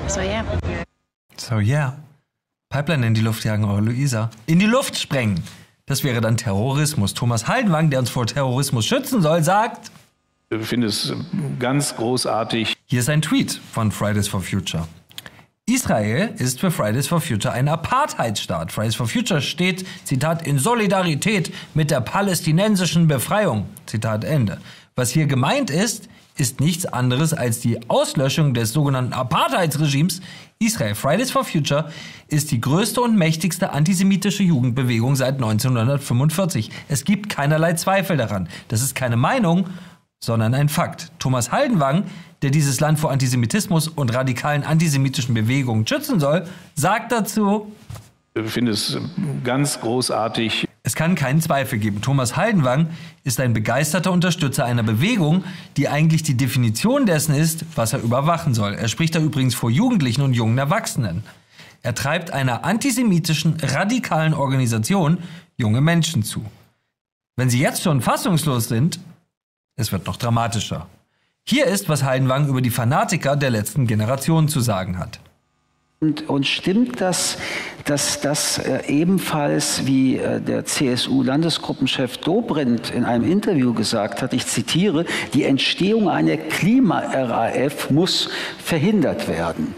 So 0.09 0.21
yeah. 0.21 0.45
So 1.37 1.59
yeah. 1.59 1.93
Pipeline 2.69 3.03
in 3.03 3.13
die 3.13 3.21
Luft 3.21 3.43
jagen, 3.43 3.65
eure 3.65 3.81
Luisa. 3.81 4.31
In 4.47 4.59
die 4.59 4.65
Luft 4.65 4.97
sprengen. 4.97 5.43
Das 5.85 6.03
wäre 6.03 6.21
dann 6.21 6.37
Terrorismus. 6.37 7.13
Thomas 7.13 7.47
Haldenwang, 7.47 7.89
der 7.89 7.99
uns 7.99 8.09
vor 8.09 8.25
Terrorismus 8.25 8.85
schützen 8.85 9.21
soll, 9.21 9.43
sagt. 9.43 9.91
Ich 10.49 10.65
finde 10.65 10.87
es 10.87 11.13
ganz 11.59 11.95
großartig. 11.95 12.75
Hier 12.85 12.99
ist 12.99 13.09
ein 13.09 13.21
Tweet 13.21 13.59
von 13.71 13.91
Fridays 13.91 14.27
for 14.27 14.41
Future. 14.41 14.87
Israel 15.65 16.33
ist 16.39 16.59
für 16.59 16.71
Fridays 16.71 17.07
for 17.07 17.21
Future 17.21 17.53
ein 17.53 17.69
Apartheidsstaat. 17.69 18.73
Fridays 18.73 18.95
for 18.95 19.07
Future 19.07 19.41
steht, 19.41 19.85
Zitat, 20.03 20.45
in 20.45 20.59
Solidarität 20.59 21.53
mit 21.73 21.89
der 21.89 22.01
palästinensischen 22.01 23.07
Befreiung. 23.07 23.67
Zitat 23.85 24.25
Ende. 24.25 24.57
Was 24.97 25.11
hier 25.11 25.25
gemeint 25.25 25.69
ist, 25.69 26.09
ist 26.35 26.59
nichts 26.59 26.85
anderes 26.85 27.33
als 27.33 27.61
die 27.61 27.89
Auslöschung 27.89 28.53
des 28.53 28.73
sogenannten 28.73 29.13
Apartheidsregimes 29.13 30.19
Israel. 30.59 30.95
Fridays 30.95 31.31
for 31.31 31.45
Future 31.45 31.89
ist 32.27 32.51
die 32.51 32.59
größte 32.59 32.99
und 32.99 33.17
mächtigste 33.17 33.71
antisemitische 33.71 34.43
Jugendbewegung 34.43 35.15
seit 35.15 35.35
1945. 35.35 36.71
Es 36.89 37.05
gibt 37.05 37.29
keinerlei 37.29 37.71
Zweifel 37.75 38.17
daran. 38.17 38.49
Das 38.67 38.81
ist 38.81 38.95
keine 38.95 39.15
Meinung, 39.15 39.69
sondern 40.19 40.53
ein 40.53 40.67
Fakt. 40.67 41.11
Thomas 41.19 41.53
Haldenwang, 41.53 42.03
der 42.43 42.51
dieses 42.51 42.79
Land 42.79 42.99
vor 42.99 43.11
Antisemitismus 43.11 43.87
und 43.87 44.13
radikalen 44.13 44.63
antisemitischen 44.63 45.33
Bewegungen 45.33 45.87
schützen 45.87 46.19
soll, 46.19 46.45
sagt 46.75 47.11
dazu, 47.11 47.71
ich 48.35 48.51
finde 48.51 48.71
es 48.71 48.97
ganz 49.43 49.79
großartig. 49.79 50.67
Es 50.81 50.95
kann 50.95 51.13
keinen 51.13 51.39
Zweifel 51.39 51.77
geben. 51.77 52.01
Thomas 52.01 52.35
Haldenwang 52.35 52.89
ist 53.23 53.39
ein 53.39 53.53
begeisterter 53.53 54.11
Unterstützer 54.11 54.65
einer 54.65 54.81
Bewegung, 54.81 55.43
die 55.77 55.87
eigentlich 55.87 56.23
die 56.23 56.35
Definition 56.35 57.05
dessen 57.05 57.35
ist, 57.35 57.63
was 57.75 57.93
er 57.93 58.01
überwachen 58.01 58.55
soll. 58.55 58.73
Er 58.73 58.87
spricht 58.87 59.13
da 59.13 59.19
übrigens 59.19 59.53
vor 59.53 59.69
Jugendlichen 59.69 60.23
und 60.23 60.33
jungen 60.33 60.57
Erwachsenen. 60.57 61.23
Er 61.83 61.93
treibt 61.93 62.31
einer 62.31 62.65
antisemitischen, 62.65 63.57
radikalen 63.61 64.33
Organisation 64.33 65.19
junge 65.57 65.81
Menschen 65.81 66.23
zu. 66.23 66.43
Wenn 67.35 67.49
sie 67.49 67.59
jetzt 67.59 67.83
schon 67.83 68.01
fassungslos 68.01 68.67
sind, 68.67 68.99
es 69.75 69.91
wird 69.91 70.07
noch 70.07 70.17
dramatischer. 70.17 70.87
Hier 71.45 71.65
ist, 71.65 71.89
was 71.89 72.03
Heidenwang 72.03 72.47
über 72.47 72.61
die 72.61 72.69
Fanatiker 72.69 73.35
der 73.35 73.49
letzten 73.49 73.85
Generation 73.85 74.47
zu 74.47 74.61
sagen 74.61 74.97
hat. 74.97 75.19
Und, 75.99 76.29
und 76.29 76.47
stimmt 76.47 77.01
das, 77.01 77.37
dass 77.85 78.21
das 78.21 78.59
äh, 78.59 78.83
ebenfalls, 78.87 79.85
wie 79.85 80.17
äh, 80.17 80.39
der 80.39 80.65
CSU-Landesgruppenchef 80.65 82.17
Dobrindt 82.17 82.91
in 82.91 83.03
einem 83.03 83.29
Interview 83.29 83.73
gesagt 83.73 84.21
hat, 84.21 84.33
ich 84.33 84.47
zitiere, 84.47 85.05
die 85.33 85.43
Entstehung 85.43 86.09
einer 86.09 86.37
Klima-RAF 86.37 87.89
muss 87.89 88.29
verhindert 88.57 89.27
werden? 89.27 89.75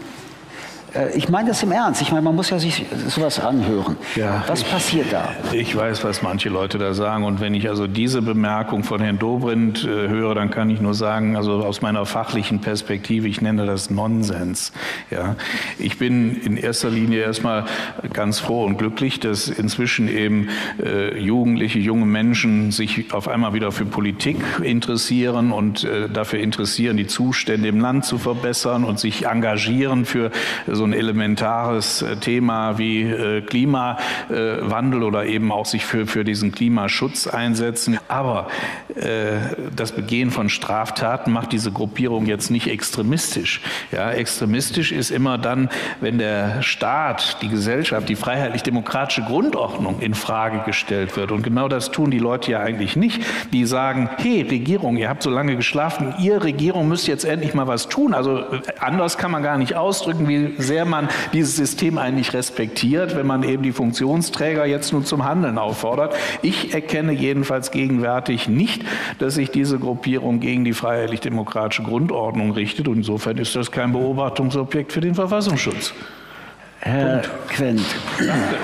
Äh, 0.96 1.16
ich 1.16 1.28
meine 1.28 1.48
das 1.48 1.62
im 1.62 1.72
Ernst. 1.72 2.02
Ich 2.02 2.10
meine, 2.10 2.22
man 2.22 2.34
muss 2.34 2.50
ja 2.50 2.58
sich 2.58 2.84
sowas 3.08 3.38
anhören. 3.40 3.96
Ja, 4.14 4.44
was 4.46 4.62
ich, 4.62 4.70
passiert 4.70 5.12
da? 5.12 5.28
Ich 5.52 5.76
weiß, 5.76 6.04
was 6.04 6.22
manche 6.22 6.48
Leute 6.48 6.78
da 6.78 6.94
sagen. 6.94 7.24
Und 7.24 7.40
wenn 7.40 7.54
ich 7.54 7.68
also 7.68 7.86
diese 7.86 8.22
Bemerkung 8.22 8.84
von 8.84 9.00
Herrn 9.00 9.18
Dobrindt 9.18 9.84
äh, 9.84 10.08
höre, 10.08 10.34
dann 10.34 10.50
kann 10.50 10.70
ich 10.70 10.80
nur 10.80 10.94
sagen, 10.94 11.36
also 11.36 11.64
aus 11.64 11.82
meiner 11.82 12.06
fachlichen 12.06 12.60
Perspektive, 12.60 13.28
ich 13.28 13.40
nenne 13.40 13.66
das 13.66 13.90
Nonsens. 13.90 14.72
Ja, 15.10 15.36
ich 15.78 15.98
bin 15.98 16.40
in 16.40 16.56
erster 16.56 16.90
Linie 16.90 17.22
erstmal 17.22 17.64
ganz 18.12 18.38
froh 18.38 18.64
und 18.64 18.78
glücklich, 18.78 19.20
dass 19.20 19.48
inzwischen 19.48 20.08
eben 20.08 20.48
äh, 20.82 21.18
Jugendliche, 21.18 21.78
junge 21.78 22.06
Menschen 22.06 22.70
sich 22.72 23.12
auf 23.12 23.28
einmal 23.28 23.54
wieder 23.54 23.72
für 23.72 23.84
Politik 23.84 24.36
interessieren 24.62 25.52
und 25.52 25.84
äh, 25.84 26.08
dafür 26.08 26.40
interessieren, 26.40 26.96
die 26.96 27.06
Zustände 27.06 27.68
im 27.68 27.80
Land 27.80 28.04
zu 28.04 28.18
verbessern 28.18 28.84
und 28.84 28.98
sich 28.98 29.26
engagieren 29.26 30.04
für 30.04 30.30
so 30.66 30.85
ein 30.86 30.92
elementares 30.92 32.02
äh, 32.02 32.16
Thema 32.16 32.78
wie 32.78 33.02
äh, 33.02 33.42
Klimawandel 33.42 35.02
oder 35.02 35.26
eben 35.26 35.52
auch 35.52 35.66
sich 35.66 35.84
für, 35.84 36.06
für 36.06 36.24
diesen 36.24 36.52
Klimaschutz 36.52 37.26
einsetzen. 37.26 37.98
Aber 38.08 38.48
äh, 38.94 39.56
das 39.74 39.92
Begehen 39.92 40.30
von 40.30 40.48
Straftaten 40.48 41.32
macht 41.32 41.52
diese 41.52 41.72
Gruppierung 41.72 42.26
jetzt 42.26 42.50
nicht 42.50 42.68
extremistisch. 42.68 43.60
Ja, 43.92 44.10
extremistisch 44.10 44.92
ist 44.92 45.10
immer 45.10 45.38
dann, 45.38 45.68
wenn 46.00 46.18
der 46.18 46.62
Staat, 46.62 47.42
die 47.42 47.48
Gesellschaft, 47.48 48.08
die 48.08 48.16
freiheitlich-demokratische 48.16 49.22
Grundordnung 49.22 50.00
in 50.00 50.14
Frage 50.14 50.60
gestellt 50.64 51.16
wird. 51.16 51.32
Und 51.32 51.42
genau 51.42 51.68
das 51.68 51.90
tun 51.90 52.10
die 52.10 52.18
Leute 52.18 52.52
ja 52.52 52.60
eigentlich 52.60 52.96
nicht. 52.96 53.22
Die 53.52 53.66
sagen, 53.66 54.10
hey 54.18 54.42
Regierung, 54.42 54.96
ihr 54.96 55.08
habt 55.08 55.22
so 55.22 55.30
lange 55.30 55.56
geschlafen, 55.56 56.14
ihr 56.18 56.42
Regierung 56.42 56.88
müsst 56.88 57.08
jetzt 57.08 57.24
endlich 57.24 57.54
mal 57.54 57.66
was 57.66 57.88
tun. 57.88 58.14
Also 58.14 58.44
anders 58.80 59.18
kann 59.18 59.30
man 59.30 59.42
gar 59.42 59.58
nicht 59.58 59.74
ausdrücken, 59.74 60.28
wie 60.28 60.54
sehr 60.58 60.75
sehr 60.76 60.84
man 60.84 61.08
dieses 61.32 61.56
System 61.56 61.96
eigentlich 61.96 62.34
respektiert, 62.34 63.16
wenn 63.16 63.26
man 63.26 63.42
eben 63.44 63.62
die 63.62 63.72
Funktionsträger 63.72 64.66
jetzt 64.66 64.92
nun 64.92 65.06
zum 65.06 65.24
Handeln 65.24 65.56
auffordert. 65.56 66.14
Ich 66.42 66.74
erkenne 66.74 67.12
jedenfalls 67.12 67.70
gegenwärtig 67.70 68.46
nicht, 68.46 68.84
dass 69.18 69.36
sich 69.36 69.50
diese 69.50 69.78
Gruppierung 69.78 70.38
gegen 70.38 70.66
die 70.66 70.74
freiheitlich-demokratische 70.74 71.82
Grundordnung 71.82 72.50
richtet. 72.50 72.88
Und 72.88 72.98
insofern 72.98 73.38
ist 73.38 73.56
das 73.56 73.70
kein 73.70 73.92
Beobachtungsobjekt 73.92 74.92
für 74.92 75.00
den 75.00 75.14
Verfassungsschutz. 75.14 75.94
Herr 76.80 77.20
Punkt. 77.20 77.48
Quent. 77.48 77.80
Danke. 78.18 78.56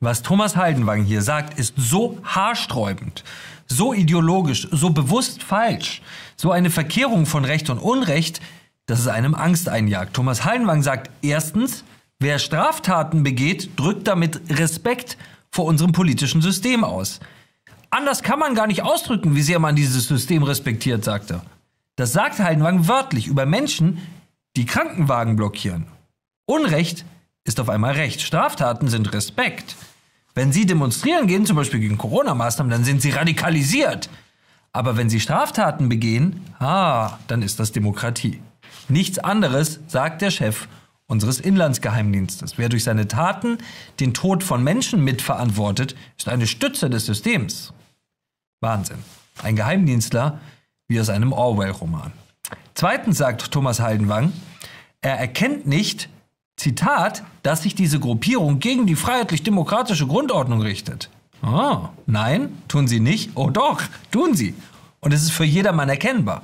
Was 0.00 0.22
Thomas 0.22 0.56
Haldenwang 0.56 1.04
hier 1.04 1.22
sagt, 1.22 1.60
ist 1.60 1.74
so 1.76 2.18
haarsträubend, 2.24 3.22
so 3.70 3.94
ideologisch, 3.94 4.68
so 4.70 4.90
bewusst 4.90 5.42
falsch, 5.42 6.02
so 6.36 6.50
eine 6.50 6.70
Verkehrung 6.70 7.24
von 7.24 7.44
Recht 7.44 7.70
und 7.70 7.78
Unrecht, 7.78 8.40
dass 8.86 9.00
es 9.00 9.06
einem 9.06 9.34
Angst 9.34 9.68
einjagt. 9.68 10.14
Thomas 10.14 10.44
Hallenwang 10.44 10.82
sagt 10.82 11.10
erstens, 11.22 11.84
wer 12.18 12.38
Straftaten 12.38 13.22
begeht, 13.22 13.70
drückt 13.76 14.08
damit 14.08 14.40
Respekt 14.58 15.16
vor 15.50 15.66
unserem 15.66 15.92
politischen 15.92 16.42
System 16.42 16.84
aus. 16.84 17.20
Anders 17.90 18.22
kann 18.22 18.38
man 18.38 18.54
gar 18.54 18.66
nicht 18.66 18.82
ausdrücken, 18.82 19.34
wie 19.34 19.42
sehr 19.42 19.58
man 19.58 19.76
dieses 19.76 20.06
System 20.06 20.42
respektiert, 20.42 21.04
sagt 21.04 21.30
er. 21.30 21.42
Das 21.96 22.12
sagt 22.12 22.38
Heidenwang 22.38 22.88
wörtlich 22.88 23.26
über 23.26 23.46
Menschen, 23.46 23.98
die 24.56 24.66
Krankenwagen 24.66 25.36
blockieren. 25.36 25.86
Unrecht 26.46 27.04
ist 27.44 27.60
auf 27.60 27.68
einmal 27.68 27.92
Recht. 27.92 28.20
Straftaten 28.20 28.88
sind 28.88 29.12
Respekt. 29.12 29.76
Wenn 30.34 30.52
Sie 30.52 30.66
demonstrieren 30.66 31.26
gehen, 31.26 31.46
zum 31.46 31.56
Beispiel 31.56 31.80
gegen 31.80 31.98
Corona-Maßnahmen, 31.98 32.70
dann 32.70 32.84
sind 32.84 33.02
Sie 33.02 33.10
radikalisiert. 33.10 34.08
Aber 34.72 34.96
wenn 34.96 35.10
Sie 35.10 35.20
Straftaten 35.20 35.88
begehen, 35.88 36.44
ah, 36.58 37.18
dann 37.26 37.42
ist 37.42 37.58
das 37.58 37.72
Demokratie. 37.72 38.40
Nichts 38.88 39.18
anderes, 39.18 39.80
sagt 39.88 40.22
der 40.22 40.30
Chef 40.30 40.68
unseres 41.06 41.40
Inlandsgeheimdienstes. 41.40 42.56
Wer 42.56 42.68
durch 42.68 42.84
seine 42.84 43.08
Taten 43.08 43.58
den 43.98 44.14
Tod 44.14 44.44
von 44.44 44.62
Menschen 44.62 45.02
mitverantwortet, 45.02 45.96
ist 46.16 46.28
eine 46.28 46.46
Stütze 46.46 46.88
des 46.88 47.06
Systems. 47.06 47.72
Wahnsinn. 48.60 48.98
Ein 49.42 49.56
Geheimdienstler 49.56 50.38
wie 50.86 51.00
aus 51.00 51.08
einem 51.08 51.32
Orwell-Roman. 51.32 52.12
Zweitens 52.74 53.18
sagt 53.18 53.50
Thomas 53.50 53.80
Heidenwang, 53.80 54.32
er 55.00 55.18
erkennt 55.18 55.66
nicht, 55.66 56.08
Zitat, 56.60 57.22
dass 57.42 57.62
sich 57.62 57.74
diese 57.74 57.98
Gruppierung 57.98 58.58
gegen 58.58 58.86
die 58.86 58.94
freiheitlich-demokratische 58.94 60.06
Grundordnung 60.06 60.60
richtet. 60.60 61.08
Oh, 61.42 61.88
nein, 62.04 62.62
tun 62.68 62.86
sie 62.86 63.00
nicht. 63.00 63.30
Oh 63.34 63.48
doch, 63.48 63.80
tun 64.10 64.34
sie. 64.34 64.54
Und 65.00 65.14
es 65.14 65.22
ist 65.22 65.32
für 65.32 65.44
jedermann 65.44 65.88
erkennbar. 65.88 66.42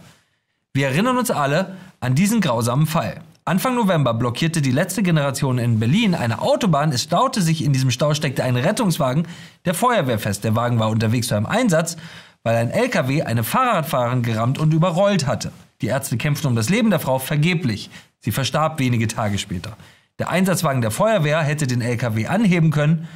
Wir 0.73 0.87
erinnern 0.87 1.19
uns 1.19 1.31
alle 1.31 1.77
an 2.01 2.15
diesen 2.15 2.41
grausamen 2.41 2.87
Fall. 2.87 3.21
Anfang 3.45 3.75
November 3.75 4.15
blockierte 4.15 4.63
die 4.63 4.71
letzte 4.71 5.03
Generation 5.03 5.59
in 5.59 5.79
Berlin 5.79 6.15
eine 6.15 6.41
Autobahn. 6.41 6.93
Es 6.93 7.03
staute 7.03 7.43
sich, 7.43 7.63
in 7.63 7.75
diesem 7.75 7.91
Stau 7.91 8.15
steckte 8.15 8.43
ein 8.43 8.57
Rettungswagen 8.57 9.29
der 9.67 9.75
Feuerwehr 9.75 10.19
fest. 10.19 10.45
Der 10.45 10.57
Wagen 10.57 10.79
war 10.79 10.89
unterwegs 10.89 11.29
zu 11.29 11.35
einem 11.35 11.45
Einsatz, 11.45 11.99
weil 12.43 12.57
ein 12.57 12.71
LKW 12.71 13.23
eine 13.23 13.45
Fahrradfahrerin 13.45 14.23
gerammt 14.23 14.59
und 14.59 14.73
überrollt 14.73 15.27
hatte. 15.27 15.53
Die 15.83 15.89
Ärzte 15.89 16.17
kämpften 16.17 16.49
um 16.49 16.57
das 16.57 16.71
Leben 16.71 16.89
der 16.89 17.01
Frau 17.01 17.19
vergeblich. 17.19 17.91
Sie 18.21 18.33
verstarb 18.33 18.79
wenige 18.79 19.09
Tage 19.09 19.37
später. 19.37 19.77
Der 20.19 20.31
Einsatzwagen 20.31 20.81
der 20.81 20.91
Feuerwehr 20.91 21.43
hätte 21.43 21.67
den 21.67 21.83
LKW 21.83 22.27
anheben 22.27 22.71
können. 22.71 23.09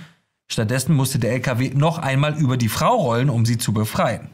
Stattdessen 0.48 0.94
musste 0.94 1.18
der 1.18 1.32
LKW 1.32 1.70
noch 1.74 1.98
einmal 1.98 2.36
über 2.36 2.56
die 2.56 2.68
Frau 2.68 2.96
rollen, 2.96 3.30
um 3.30 3.46
sie 3.46 3.56
zu 3.56 3.72
befreien. 3.72 4.28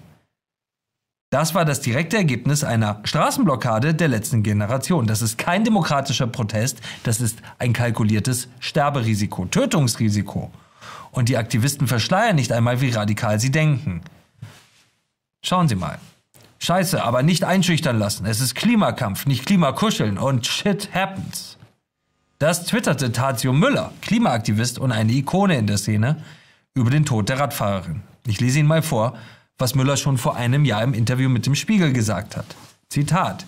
Das 1.31 1.55
war 1.55 1.65
das 1.65 1.81
direkte 1.81 2.17
Ergebnis 2.17 2.65
einer 2.65 3.01
Straßenblockade 3.05 3.95
der 3.95 4.09
letzten 4.09 4.43
Generation. 4.43 5.07
Das 5.07 5.23
ist 5.23 5.39
kein 5.39 5.65
demokratischer 5.65 6.29
Protest, 6.29 6.81
das 7.03 7.21
ist 7.21 7.41
ein 7.59 7.73
kalkuliertes 7.73 8.49
Sterberisiko, 8.61 9.47
Tötungsrisiko. 9.47 10.51
Und 11.11 11.29
die 11.29 11.37
Aktivisten 11.37 11.89
verschleiern 11.89 12.37
nicht 12.37 12.53
einmal, 12.53 12.81
wie 12.81 12.91
radikal 12.91 13.41
sie 13.41 13.51
denken. 13.51 14.03
Schauen 15.43 15.69
Sie 15.69 15.75
mal. 15.75 15.99
Scheiße, 16.59 17.03
aber 17.03 17.23
nicht 17.23 17.45
einschüchtern 17.45 17.99
lassen. 17.99 18.25
Es 18.27 18.41
ist 18.41 18.55
Klimakampf, 18.55 19.27
nicht 19.27 19.47
Klimakuscheln 19.47 20.19
und 20.19 20.47
shit 20.47 20.91
happens. 20.95 21.56
Das 22.39 22.67
twitterte 22.67 23.13
Tazio 23.13 23.55
Müller, 23.55 23.93
Klimaaktivist 24.03 24.79
und 24.79 24.93
eine 24.93 25.13
Ikone 25.13 25.57
in 25.57 25.67
der 25.67 25.79
Szene, 25.79 26.23
über 26.75 26.91
den 26.91 27.07
Tod 27.07 27.31
der 27.31 27.41
Radfahrerin. 27.41 28.03
Ich 28.27 28.41
lese 28.41 28.59
Ihnen 28.59 28.69
mal 28.69 28.83
vor, 28.83 29.17
was 29.57 29.75
Müller 29.75 29.97
schon 29.97 30.19
vor 30.19 30.37
einem 30.37 30.67
Jahr 30.67 30.83
im 30.83 30.93
Interview 30.93 31.31
mit 31.31 31.47
dem 31.47 31.55
Spiegel 31.55 31.95
gesagt 31.95 32.37
hat. 32.37 32.45
Zitat. 32.91 33.47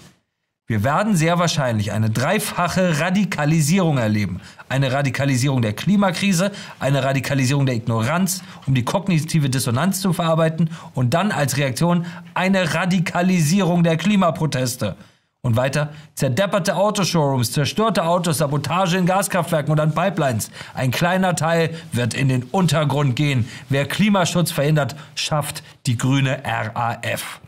Wir 0.67 0.85
werden 0.85 1.17
sehr 1.17 1.39
wahrscheinlich 1.39 1.93
eine 1.93 2.09
dreifache 2.09 2.99
Radikalisierung 2.99 3.99
erleben. 3.99 4.41
Eine 4.71 4.91
Radikalisierung 4.91 5.61
der 5.61 5.75
Klimakrise, 5.75 6.51
eine 6.81 7.05
Radikalisierung 7.05 7.67
der 7.67 7.75
Ignoranz, 7.75 8.43
um 8.67 8.75
die 8.75 8.85
kognitive 8.85 9.51
Dissonanz 9.51 10.01
zu 10.01 10.15
verarbeiten 10.15 10.71
und 10.95 11.13
dann 11.13 11.31
als 11.31 11.59
Reaktion 11.59 12.07
eine 12.33 12.73
Radikalisierung 12.73 13.83
der 13.83 13.99
Klimaproteste. 13.99 14.97
Und 15.41 15.57
weiter, 15.57 15.93
zerdepperte 16.15 16.75
Autoshowrooms, 16.75 17.53
zerstörte 17.53 18.05
Autos, 18.05 18.39
Sabotage 18.39 18.99
in 18.99 19.07
Gaskraftwerken 19.07 19.71
und 19.71 19.79
an 19.79 19.95
Pipelines. 19.95 20.51
Ein 20.75 20.91
kleiner 20.91 21.37
Teil 21.37 21.77
wird 21.93 22.13
in 22.15 22.29
den 22.29 22.43
Untergrund 22.43 23.15
gehen. 23.15 23.49
Wer 23.69 23.87
Klimaschutz 23.87 24.51
verhindert, 24.51 24.97
schafft 25.15 25.63
die 25.87 25.97
grüne 25.97 26.43
RAF. 26.45 27.41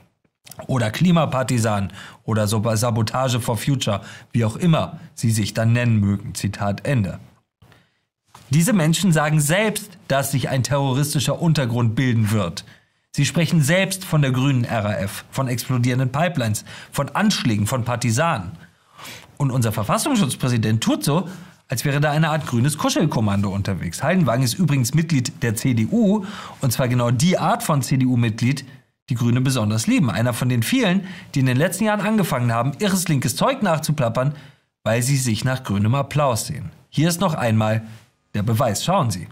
Oder 0.66 0.90
Klimapartisan 0.90 1.92
oder 2.24 2.46
Sabotage 2.46 3.40
for 3.40 3.56
Future, 3.56 4.02
wie 4.32 4.44
auch 4.44 4.56
immer 4.56 5.00
sie 5.14 5.30
sich 5.30 5.52
dann 5.54 5.72
nennen 5.72 5.98
mögen. 5.98 6.34
Zitat 6.34 6.86
Ende. 6.86 7.18
Diese 8.50 8.72
Menschen 8.72 9.12
sagen 9.12 9.40
selbst, 9.40 9.98
dass 10.08 10.32
sich 10.32 10.48
ein 10.48 10.62
terroristischer 10.62 11.40
Untergrund 11.40 11.94
bilden 11.94 12.30
wird. 12.30 12.64
Sie 13.12 13.26
sprechen 13.26 13.60
selbst 13.60 14.04
von 14.04 14.22
der 14.22 14.30
grünen 14.30 14.64
RAF, 14.64 15.24
von 15.30 15.48
explodierenden 15.48 16.12
Pipelines, 16.12 16.64
von 16.92 17.08
Anschlägen, 17.08 17.66
von 17.66 17.84
Partisanen. 17.84 18.52
Und 19.36 19.50
unser 19.50 19.72
Verfassungsschutzpräsident 19.72 20.82
tut 20.82 21.02
so, 21.02 21.28
als 21.66 21.84
wäre 21.84 22.00
da 22.00 22.10
eine 22.10 22.30
Art 22.30 22.46
grünes 22.46 22.78
Kuschelkommando 22.78 23.48
unterwegs. 23.48 24.02
Heidenwagen 24.02 24.44
ist 24.44 24.54
übrigens 24.54 24.94
Mitglied 24.94 25.42
der 25.42 25.54
CDU, 25.54 26.24
und 26.60 26.72
zwar 26.72 26.88
genau 26.88 27.10
die 27.10 27.38
Art 27.38 27.62
von 27.62 27.82
CDU-Mitglied, 27.82 28.64
die 29.08 29.14
Grüne 29.14 29.40
besonders 29.40 29.86
lieben. 29.86 30.10
Einer 30.10 30.32
von 30.32 30.48
den 30.48 30.62
vielen, 30.62 31.06
die 31.34 31.40
in 31.40 31.46
den 31.46 31.56
letzten 31.56 31.84
Jahren 31.84 32.00
angefangen 32.00 32.52
haben, 32.52 32.72
irres 32.78 33.08
linkes 33.08 33.34
Zeug 33.34 33.62
nachzuplappern, 33.62 34.34
weil 34.84 35.02
sie 35.02 35.16
sich 35.16 35.44
nach 35.44 35.64
grünem 35.64 35.94
Applaus 35.94 36.46
sehen. 36.46 36.70
Hier 36.90 37.08
ist 37.08 37.20
noch 37.20 37.34
einmal 37.34 37.82
der 38.34 38.42
Beweis. 38.42 38.84
Schauen 38.84 39.10
Sie. 39.10 39.26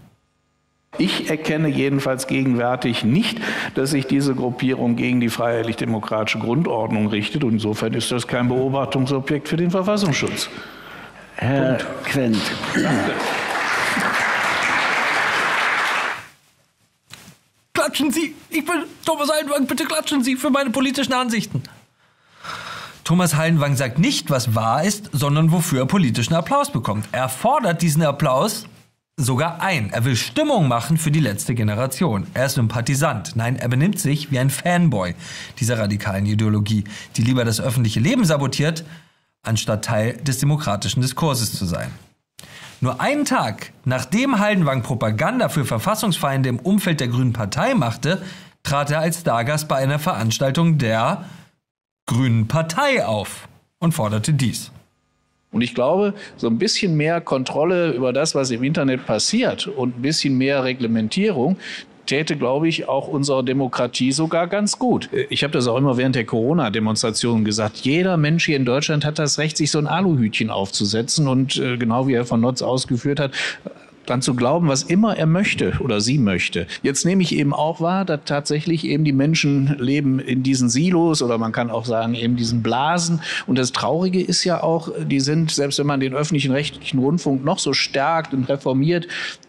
Ich 0.97 1.29
erkenne 1.29 1.67
jedenfalls 1.67 2.27
gegenwärtig 2.27 3.03
nicht, 3.03 3.39
dass 3.75 3.91
sich 3.91 4.07
diese 4.07 4.35
Gruppierung 4.35 4.95
gegen 4.95 5.19
die 5.19 5.29
freiheitlich-demokratische 5.29 6.39
Grundordnung 6.39 7.07
richtet. 7.07 7.43
Und 7.43 7.53
insofern 7.53 7.93
ist 7.93 8.11
das 8.11 8.27
kein 8.27 8.49
Beobachtungsobjekt 8.49 9.47
für 9.47 9.57
den 9.57 9.71
Verfassungsschutz. 9.71 10.49
Herr 11.35 11.75
Punkt. 11.75 12.05
Quent. 12.05 12.41
Danke. 12.73 13.13
Klatschen 17.73 18.11
Sie! 18.11 18.35
Ich 18.49 18.65
bin 18.65 18.83
Thomas 19.05 19.29
Hallenwang, 19.31 19.67
bitte 19.67 19.85
klatschen 19.85 20.21
Sie 20.21 20.35
für 20.35 20.49
meine 20.49 20.69
politischen 20.69 21.13
Ansichten. 21.13 21.63
Thomas 23.05 23.35
Hallenwang 23.35 23.75
sagt 23.75 23.99
nicht, 23.99 24.29
was 24.29 24.53
wahr 24.53 24.83
ist, 24.83 25.09
sondern 25.13 25.51
wofür 25.51 25.79
er 25.79 25.85
politischen 25.85 26.33
Applaus 26.33 26.71
bekommt. 26.71 27.07
Er 27.11 27.29
fordert 27.29 27.81
diesen 27.81 28.03
Applaus 28.03 28.65
sogar 29.19 29.61
ein. 29.61 29.91
Er 29.91 30.05
will 30.05 30.15
Stimmung 30.15 30.67
machen 30.67 30.97
für 30.97 31.11
die 31.11 31.19
letzte 31.19 31.53
Generation. 31.53 32.25
Er 32.33 32.45
ist 32.45 32.55
Sympathisant. 32.55 33.35
Nein, 33.35 33.57
er 33.57 33.67
benimmt 33.67 33.99
sich 33.99 34.31
wie 34.31 34.39
ein 34.39 34.49
Fanboy 34.49 35.13
dieser 35.59 35.77
radikalen 35.77 36.25
Ideologie, 36.25 36.85
die 37.17 37.21
lieber 37.21 37.43
das 37.43 37.59
öffentliche 37.59 37.99
Leben 37.99 38.23
sabotiert, 38.23 38.85
anstatt 39.43 39.85
Teil 39.85 40.13
des 40.13 40.39
demokratischen 40.39 41.01
Diskurses 41.01 41.53
zu 41.53 41.65
sein. 41.65 41.91
Nur 42.81 43.01
einen 43.01 43.25
Tag 43.25 43.73
nachdem 43.83 44.39
Haldenwang 44.39 44.83
Propaganda 44.83 45.49
für 45.49 45.65
Verfassungsfeinde 45.65 46.47
im 46.47 46.59
Umfeld 46.59 47.01
der 47.01 47.09
Grünen 47.09 47.33
Partei 47.33 47.73
machte, 47.73 48.21
trat 48.63 48.89
er 48.89 48.99
als 48.99 49.19
Stargast 49.19 49.67
bei 49.67 49.75
einer 49.75 49.99
Veranstaltung 49.99 50.77
der 50.77 51.25
Grünen 52.05 52.47
Partei 52.47 53.05
auf 53.05 53.49
und 53.79 53.93
forderte 53.93 54.33
dies. 54.33 54.71
Und 55.51 55.61
ich 55.61 55.73
glaube, 55.73 56.13
so 56.37 56.47
ein 56.47 56.57
bisschen 56.57 56.95
mehr 56.95 57.21
Kontrolle 57.21 57.91
über 57.91 58.13
das, 58.13 58.35
was 58.35 58.51
im 58.51 58.63
Internet 58.63 59.05
passiert 59.05 59.67
und 59.67 59.97
ein 59.97 60.01
bisschen 60.01 60.37
mehr 60.37 60.63
Reglementierung, 60.63 61.57
täte, 62.05 62.35
glaube 62.35 62.67
ich, 62.67 62.87
auch 62.89 63.07
unserer 63.07 63.43
Demokratie 63.43 64.11
sogar 64.11 64.47
ganz 64.47 64.79
gut. 64.79 65.09
Ich 65.29 65.43
habe 65.43 65.53
das 65.53 65.67
auch 65.67 65.77
immer 65.77 65.95
während 65.95 66.15
der 66.15 66.25
Corona-Demonstrationen 66.25 67.45
gesagt. 67.45 67.77
Jeder 67.77 68.17
Mensch 68.17 68.45
hier 68.45 68.57
in 68.57 68.65
Deutschland 68.65 69.05
hat 69.05 69.19
das 69.19 69.37
Recht, 69.37 69.57
sich 69.57 69.69
so 69.69 69.77
ein 69.77 69.85
Aluhütchen 69.85 70.49
aufzusetzen. 70.49 71.27
Und 71.27 71.57
äh, 71.57 71.77
genau 71.77 72.07
wie 72.07 72.15
Herr 72.15 72.25
von 72.25 72.41
Notz 72.41 72.63
ausgeführt 72.63 73.19
hat, 73.19 73.31
dran 74.09 74.21
zu 74.21 74.33
glauben, 74.33 74.67
was 74.67 74.83
immer 74.83 75.15
er 75.15 75.27
möchte 75.27 75.73
oder 75.79 76.01
sie 76.01 76.17
möchte. 76.17 76.65
Jetzt 76.81 77.05
nehme 77.05 77.21
ich 77.21 77.35
eben 77.35 77.53
auch 77.53 77.79
wahr, 77.79 78.05
dass 78.05 78.21
tatsächlich 78.25 78.85
eben 78.85 79.03
die 79.03 79.13
Menschen 79.13 79.77
leben 79.79 80.19
in 80.19 80.43
diesen 80.43 80.69
Silos 80.69 81.21
oder 81.21 81.37
man 81.37 81.51
kann 81.51 81.69
auch 81.69 81.85
sagen 81.85 82.15
eben 82.15 82.35
diesen 82.35 82.63
Blasen. 82.63 83.21
Und 83.45 83.57
das 83.57 83.71
Traurige 83.71 84.21
ist 84.21 84.43
ja 84.43 84.63
auch, 84.63 84.89
die 85.05 85.19
sind, 85.19 85.51
selbst 85.51 85.79
wenn 85.79 85.87
man 85.87 85.99
den 85.99 86.13
öffentlichen 86.13 86.51
rechtlichen 86.51 86.99
Rundfunk 86.99 87.45
noch 87.45 87.59
so 87.59 87.73
stärkt 87.73 88.33
und 88.33 88.49
reformiert, 88.49 89.07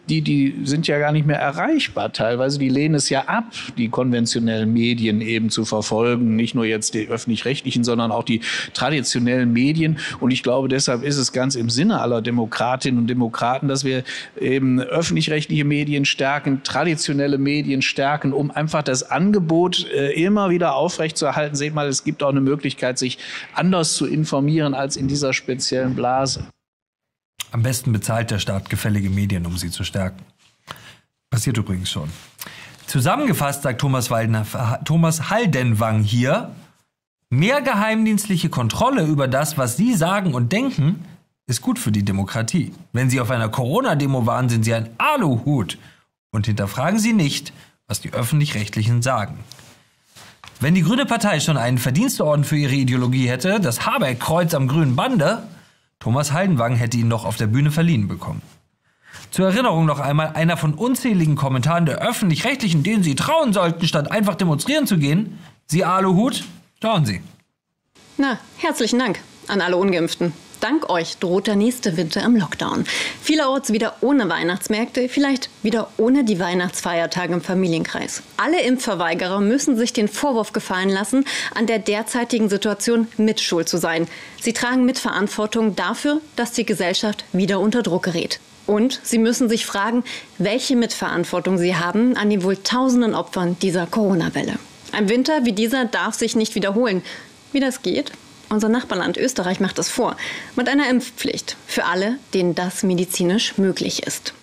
die, 0.09 0.21
die 0.21 0.55
sind 0.65 0.87
ja 0.87 0.99
gar 0.99 1.11
nicht 1.11 1.25
mehr 1.25 1.39
erreichbar 1.39 2.11
teilweise. 2.11 2.59
Die 2.59 2.69
lehnen 2.69 2.95
es 2.95 3.09
ja 3.09 3.21
ab, 3.27 3.45
die 3.77 3.87
konventionellen 3.87 4.73
Medien 4.73 5.21
eben 5.21 5.49
zu 5.49 5.63
verfolgen. 5.63 6.35
Nicht 6.35 6.53
nur 6.53 6.65
jetzt 6.65 6.93
die 6.93 7.07
öffentlich-rechtlichen, 7.07 7.83
sondern 7.83 8.11
auch 8.11 8.23
die 8.23 8.41
traditionellen 8.73 9.53
Medien. 9.53 9.99
Und 10.19 10.31
ich 10.31 10.43
glaube, 10.43 10.67
deshalb 10.67 11.03
ist 11.03 11.17
es 11.17 11.31
ganz 11.31 11.55
im 11.55 11.69
Sinne 11.69 12.01
aller 12.01 12.21
Demokratinnen 12.21 12.99
und 12.99 13.07
Demokraten, 13.07 13.69
dass 13.69 13.85
wir 13.85 14.03
eben 14.51 14.79
öffentlich-rechtliche 14.79 15.65
Medien 15.65 16.05
stärken, 16.05 16.63
traditionelle 16.63 17.37
Medien 17.37 17.81
stärken, 17.81 18.33
um 18.33 18.51
einfach 18.51 18.83
das 18.83 19.03
Angebot 19.03 19.85
äh, 19.89 20.11
immer 20.11 20.49
wieder 20.49 20.75
aufrechtzuerhalten. 20.75 21.55
Seht 21.55 21.73
mal, 21.73 21.87
es 21.87 22.03
gibt 22.03 22.21
auch 22.23 22.29
eine 22.29 22.41
Möglichkeit, 22.41 22.99
sich 22.99 23.17
anders 23.53 23.93
zu 23.93 24.05
informieren 24.05 24.73
als 24.73 24.95
in 24.95 25.07
dieser 25.07 25.33
speziellen 25.33 25.95
Blase. 25.95 26.45
Am 27.51 27.63
besten 27.63 27.91
bezahlt 27.91 28.31
der 28.31 28.39
Staat 28.39 28.69
gefällige 28.69 29.09
Medien, 29.09 29.45
um 29.45 29.57
sie 29.57 29.71
zu 29.71 29.83
stärken. 29.83 30.23
Passiert 31.29 31.57
übrigens 31.57 31.89
schon. 31.89 32.09
Zusammengefasst 32.87 33.63
sagt 33.63 33.79
Thomas, 33.79 34.11
Waldner, 34.11 34.45
Thomas 34.83 35.29
Haldenwang 35.29 36.03
hier, 36.03 36.51
mehr 37.29 37.61
geheimdienstliche 37.61 38.49
Kontrolle 38.49 39.05
über 39.05 39.27
das, 39.27 39.57
was 39.57 39.77
Sie 39.77 39.93
sagen 39.95 40.33
und 40.33 40.51
denken, 40.51 41.05
ist 41.51 41.61
gut 41.61 41.77
für 41.77 41.91
die 41.91 42.03
Demokratie. 42.03 42.73
Wenn 42.93 43.09
Sie 43.09 43.19
auf 43.19 43.29
einer 43.29 43.49
Corona-Demo 43.49 44.25
waren, 44.25 44.47
sind 44.47 44.63
Sie 44.63 44.73
ein 44.73 44.89
Aluhut 44.97 45.77
und 46.31 46.45
hinterfragen 46.45 46.97
Sie 46.97 47.11
nicht, 47.11 47.51
was 47.87 47.99
die 47.99 48.13
Öffentlich-Rechtlichen 48.13 49.01
sagen. 49.01 49.37
Wenn 50.61 50.75
die 50.75 50.81
Grüne 50.81 51.05
Partei 51.05 51.41
schon 51.41 51.57
einen 51.57 51.77
Verdienstorden 51.77 52.45
für 52.45 52.55
ihre 52.55 52.73
Ideologie 52.73 53.27
hätte, 53.27 53.59
das 53.59 53.85
Habeck-Kreuz 53.85 54.53
am 54.53 54.69
grünen 54.69 54.95
Bande, 54.95 55.43
Thomas 55.99 56.31
Haldenwang 56.31 56.75
hätte 56.75 56.97
ihn 56.97 57.09
noch 57.09 57.25
auf 57.25 57.35
der 57.35 57.47
Bühne 57.47 57.69
verliehen 57.69 58.07
bekommen. 58.07 58.41
Zur 59.29 59.47
Erinnerung 59.47 59.85
noch 59.85 59.99
einmal 59.99 60.29
einer 60.29 60.55
von 60.55 60.73
unzähligen 60.73 61.35
Kommentaren 61.35 61.85
der 61.85 61.97
Öffentlich-Rechtlichen, 61.97 62.83
denen 62.83 63.03
Sie 63.03 63.15
trauen 63.15 63.51
sollten, 63.51 63.87
statt 63.87 64.09
einfach 64.09 64.35
demonstrieren 64.35 64.87
zu 64.87 64.97
gehen. 64.97 65.37
Sie 65.65 65.83
Aluhut, 65.83 66.45
schauen 66.81 67.05
Sie. 67.05 67.21
Na, 68.17 68.37
herzlichen 68.57 68.99
Dank 68.99 69.19
an 69.49 69.59
alle 69.59 69.75
Ungeimpften. 69.75 70.31
Dank 70.61 70.91
euch 70.91 71.17
droht 71.17 71.47
der 71.47 71.55
nächste 71.55 71.97
Winter 71.97 72.23
im 72.23 72.35
Lockdown. 72.35 72.85
Vielerorts 73.23 73.73
wieder 73.73 73.95
ohne 74.01 74.29
Weihnachtsmärkte, 74.29 75.09
vielleicht 75.09 75.49
wieder 75.63 75.89
ohne 75.97 76.23
die 76.23 76.39
Weihnachtsfeiertage 76.39 77.33
im 77.33 77.41
Familienkreis. 77.41 78.21
Alle 78.37 78.61
Impfverweigerer 78.61 79.41
müssen 79.41 79.75
sich 79.75 79.91
den 79.91 80.07
Vorwurf 80.07 80.53
gefallen 80.53 80.89
lassen, 80.89 81.25
an 81.55 81.65
der 81.65 81.79
derzeitigen 81.79 82.47
Situation 82.47 83.07
mitschuld 83.17 83.67
zu 83.69 83.77
sein. 83.77 84.07
Sie 84.39 84.53
tragen 84.53 84.85
Mitverantwortung 84.85 85.75
dafür, 85.75 86.21
dass 86.35 86.51
die 86.51 86.65
Gesellschaft 86.65 87.25
wieder 87.33 87.59
unter 87.59 87.81
Druck 87.81 88.03
gerät. 88.03 88.39
Und 88.67 88.99
sie 89.01 89.17
müssen 89.17 89.49
sich 89.49 89.65
fragen, 89.65 90.03
welche 90.37 90.75
Mitverantwortung 90.75 91.57
sie 91.57 91.75
haben 91.75 92.15
an 92.15 92.29
den 92.29 92.43
wohl 92.43 92.57
tausenden 92.57 93.15
Opfern 93.15 93.57
dieser 93.63 93.87
Corona-Welle. 93.87 94.59
Ein 94.91 95.09
Winter 95.09 95.43
wie 95.43 95.53
dieser 95.53 95.85
darf 95.85 96.13
sich 96.13 96.35
nicht 96.35 96.53
wiederholen. 96.53 97.01
Wie 97.51 97.59
das 97.59 97.81
geht, 97.81 98.11
unser 98.51 98.69
Nachbarland 98.69 99.17
Österreich 99.17 99.59
macht 99.59 99.79
es 99.79 99.89
vor, 99.89 100.15
mit 100.55 100.69
einer 100.69 100.89
Impfpflicht 100.89 101.57
für 101.67 101.85
alle, 101.85 102.17
denen 102.33 102.55
das 102.55 102.83
medizinisch 102.83 103.57
möglich 103.57 104.03
ist. 104.03 104.33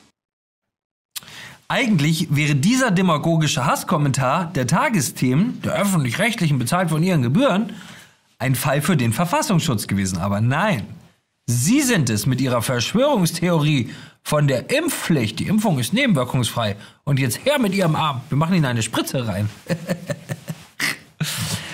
Eigentlich 1.68 2.34
wäre 2.34 2.54
dieser 2.54 2.90
demagogische 2.90 3.66
Hasskommentar 3.66 4.46
der 4.54 4.66
Tagesthemen, 4.66 5.60
der 5.62 5.74
öffentlich-rechtlichen 5.74 6.58
bezahlt 6.58 6.88
von 6.88 7.02
ihren 7.02 7.22
Gebühren, 7.22 7.74
ein 8.38 8.54
Fall 8.54 8.80
für 8.80 8.96
den 8.96 9.12
Verfassungsschutz 9.12 9.86
gewesen. 9.86 10.18
Aber 10.18 10.40
nein, 10.40 10.86
Sie 11.50 11.80
sind 11.80 12.10
es 12.10 12.26
mit 12.26 12.42
Ihrer 12.42 12.60
Verschwörungstheorie 12.60 13.90
von 14.22 14.48
der 14.48 14.68
Impfpflicht. 14.70 15.38
Die 15.38 15.46
Impfung 15.46 15.78
ist 15.78 15.94
nebenwirkungsfrei. 15.94 16.76
Und 17.04 17.18
jetzt 17.18 17.42
her 17.46 17.58
mit 17.58 17.74
Ihrem 17.74 17.96
Arm. 17.96 18.20
Wir 18.28 18.36
machen 18.36 18.54
Ihnen 18.54 18.66
eine 18.66 18.82
Spritze 18.82 19.26
rein. 19.26 19.48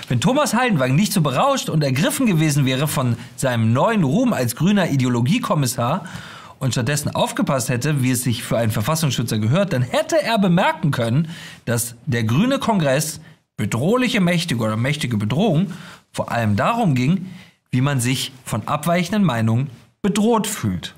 Wenn 0.06 0.20
Thomas 0.20 0.52
Heidenwang 0.52 0.94
nicht 0.94 1.14
so 1.14 1.22
berauscht 1.22 1.70
und 1.70 1.82
ergriffen 1.82 2.26
gewesen 2.26 2.66
wäre 2.66 2.88
von 2.88 3.16
seinem 3.36 3.72
neuen 3.72 4.04
Ruhm 4.04 4.34
als 4.34 4.54
grüner 4.54 4.90
Ideologiekommissar 4.90 6.04
und 6.58 6.72
stattdessen 6.72 7.14
aufgepasst 7.14 7.70
hätte, 7.70 8.02
wie 8.02 8.10
es 8.10 8.22
sich 8.22 8.42
für 8.42 8.58
einen 8.58 8.70
Verfassungsschützer 8.70 9.38
gehört, 9.38 9.72
dann 9.72 9.82
hätte 9.82 10.22
er 10.22 10.38
bemerken 10.38 10.90
können, 10.90 11.28
dass 11.64 11.94
der 12.04 12.24
grüne 12.24 12.58
Kongress 12.58 13.20
bedrohliche 13.56 14.20
mächtige 14.20 14.62
oder 14.62 14.76
mächtige 14.76 15.16
Bedrohung 15.16 15.72
vor 16.12 16.30
allem 16.30 16.54
darum 16.56 16.94
ging, 16.94 17.30
wie 17.70 17.80
man 17.80 17.98
sich 17.98 18.32
von 18.44 18.68
abweichenden 18.68 19.24
Meinungen 19.24 19.70
bedroht 20.02 20.46
fühlt 20.46 20.94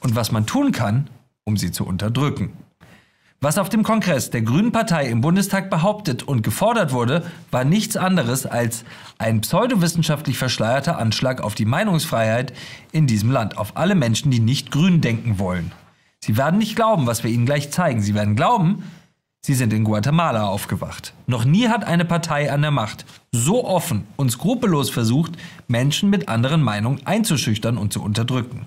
und 0.00 0.14
was 0.14 0.30
man 0.30 0.46
tun 0.46 0.70
kann, 0.70 1.08
um 1.44 1.56
sie 1.56 1.72
zu 1.72 1.84
unterdrücken. 1.84 2.52
Was 3.42 3.58
auf 3.58 3.68
dem 3.68 3.82
Kongress 3.82 4.30
der 4.30 4.40
Grünen 4.40 4.72
Partei 4.72 5.08
im 5.08 5.20
Bundestag 5.20 5.68
behauptet 5.68 6.22
und 6.22 6.42
gefordert 6.42 6.92
wurde, 6.92 7.30
war 7.50 7.64
nichts 7.64 7.94
anderes 7.94 8.46
als 8.46 8.82
ein 9.18 9.42
pseudowissenschaftlich 9.42 10.38
verschleierter 10.38 10.98
Anschlag 10.98 11.42
auf 11.42 11.54
die 11.54 11.66
Meinungsfreiheit 11.66 12.54
in 12.92 13.06
diesem 13.06 13.30
Land, 13.30 13.58
auf 13.58 13.76
alle 13.76 13.94
Menschen, 13.94 14.30
die 14.30 14.40
nicht 14.40 14.70
grün 14.70 15.02
denken 15.02 15.38
wollen. 15.38 15.72
Sie 16.20 16.38
werden 16.38 16.58
nicht 16.58 16.76
glauben, 16.76 17.06
was 17.06 17.24
wir 17.24 17.30
ihnen 17.30 17.44
gleich 17.44 17.70
zeigen. 17.70 18.00
Sie 18.00 18.14
werden 18.14 18.36
glauben, 18.36 18.84
sie 19.42 19.54
sind 19.54 19.74
in 19.74 19.84
Guatemala 19.84 20.46
aufgewacht. 20.46 21.12
Noch 21.26 21.44
nie 21.44 21.68
hat 21.68 21.84
eine 21.84 22.06
Partei 22.06 22.50
an 22.50 22.62
der 22.62 22.70
Macht 22.70 23.04
so 23.32 23.66
offen 23.66 24.06
und 24.16 24.32
skrupellos 24.32 24.88
versucht, 24.88 25.32
Menschen 25.68 26.08
mit 26.08 26.30
anderen 26.30 26.62
Meinungen 26.62 27.06
einzuschüchtern 27.06 27.76
und 27.76 27.92
zu 27.92 28.02
unterdrücken. 28.02 28.64